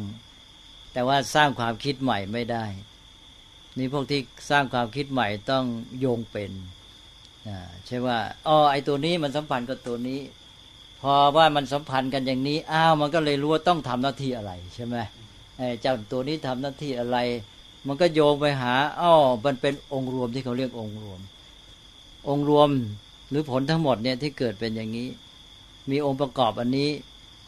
[0.93, 2.65] แต่ว่าสร้างความคิดใหม่ไม่ได้
[3.77, 5.65] นี่พวกที่สร้างความคิดใหม่ต้อง
[5.99, 6.51] โยงเป็น
[7.85, 8.17] ใช่ว่า
[8.47, 10.19] อ๋อไอตัวนี้มันสัมพันธ์กับตัวนี้
[11.01, 14.95] พอว่ามันสัมพันธ์กันอย่างนี้อ้าวมันก็เลยรู้ว่าต้องทำหน้าที่อะไรใช่ไหม
[15.57, 17.17] ไอ้เจ้าตัวนี้ทำหน้าที่อะไร
[17.87, 19.13] มันก็โยงไปหาอ๋อ
[19.45, 21.19] มันเป็นองค์รวมที่เขาเรียกองค์รวม
[22.29, 22.69] องค์รวม
[23.29, 25.07] หรือผลทั้งหมดเนี่ยที่เกิดเป็นอย่างนี้
[25.89, 26.89] มีองค์ประกอบอันนี้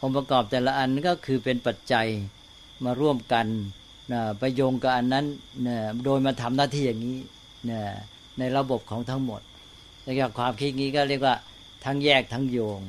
[0.02, 2.06] องค์ประกอบแต่ละอันก็คือเป็นปัจจัย
[2.84, 3.46] มาร่วมกัน
[4.12, 5.26] นะไปโยงกับอันนั้น
[5.66, 7.18] นะโดยมาทำหน้าที่อย่างนี้
[7.70, 7.80] นะ
[8.38, 9.40] ในระบบของทั้งหมด
[10.08, 11.36] แล้วก็ความคิดนี้ก็เรียกว่า
[11.84, 12.80] ทั้งแยกทั้งโยง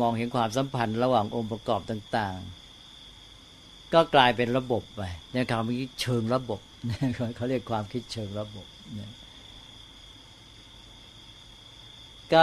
[0.00, 2.38] มองเห็นความสัมพันธ์ระหว่างองค์ประกอบต่าง
[3.14, 5.02] ๆ ก็กลายเป็นระบบไป
[5.34, 6.60] ในความคิดเชิงระบบ
[7.36, 8.66] เขาเรียกความคิดเชิงระบบ
[12.32, 12.42] ก็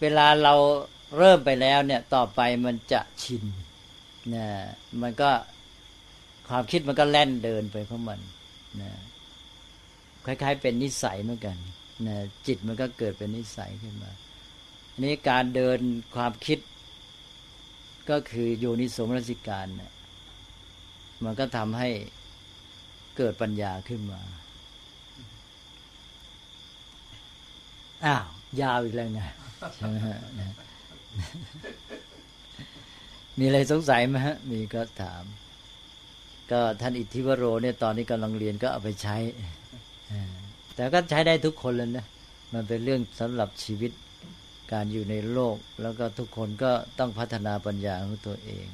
[0.00, 0.54] เวลาเรา
[1.18, 3.44] เริ่มไปแล้วเนี่ยต่อไปมันจะชิน
[4.34, 4.46] นะ
[5.02, 5.30] มันก็
[6.48, 8.20] ความคิดมันก็แล่นเดินไปเพราะมัน
[8.80, 8.90] นะ
[10.26, 11.56] คล้าย ๆ เป็นนิสัยเหมือนกัน
[12.06, 12.16] นะ
[12.46, 14.12] จิตมันก็เกิดเป็นนิสัยขึ้นมา
[14.92, 15.78] อันนี้การเดิน
[16.14, 16.58] ความคิด
[18.10, 19.92] ก็คือโยนิสมรสิการเนะี่ย
[21.24, 21.88] มันก็ทำให้
[23.16, 24.20] เกิดปัญญาขึ้นมา
[28.04, 28.26] อ้าว
[28.60, 29.28] ยาวอีกแล้วนะ
[29.74, 30.18] ใช่ไหมฮะ
[33.38, 35.24] มีอะไรสงสัยไหมฮะ มีก็ถาม
[36.50, 39.16] ก็ท่านอิทธิวโรเนี่ยตอนนี้กำลังเรียนก็เอาไปใช้
[40.76, 42.06] แต่ก็ใช้ได้ทุกคนเลยนะ
[42.54, 43.92] มันเป็นเรื่องสำหรับชีวิต
[44.72, 48.66] การอยู่ในโลก แล้วก็ทุกคนก็ต้องพัฒนาปัญญาของตัวเอง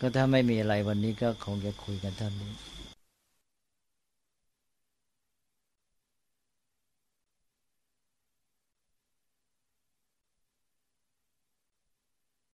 [0.00, 2.52] ก็ถ้าไม่มีอะไรวันนี้ก็คงจะคุยกันเท่านี้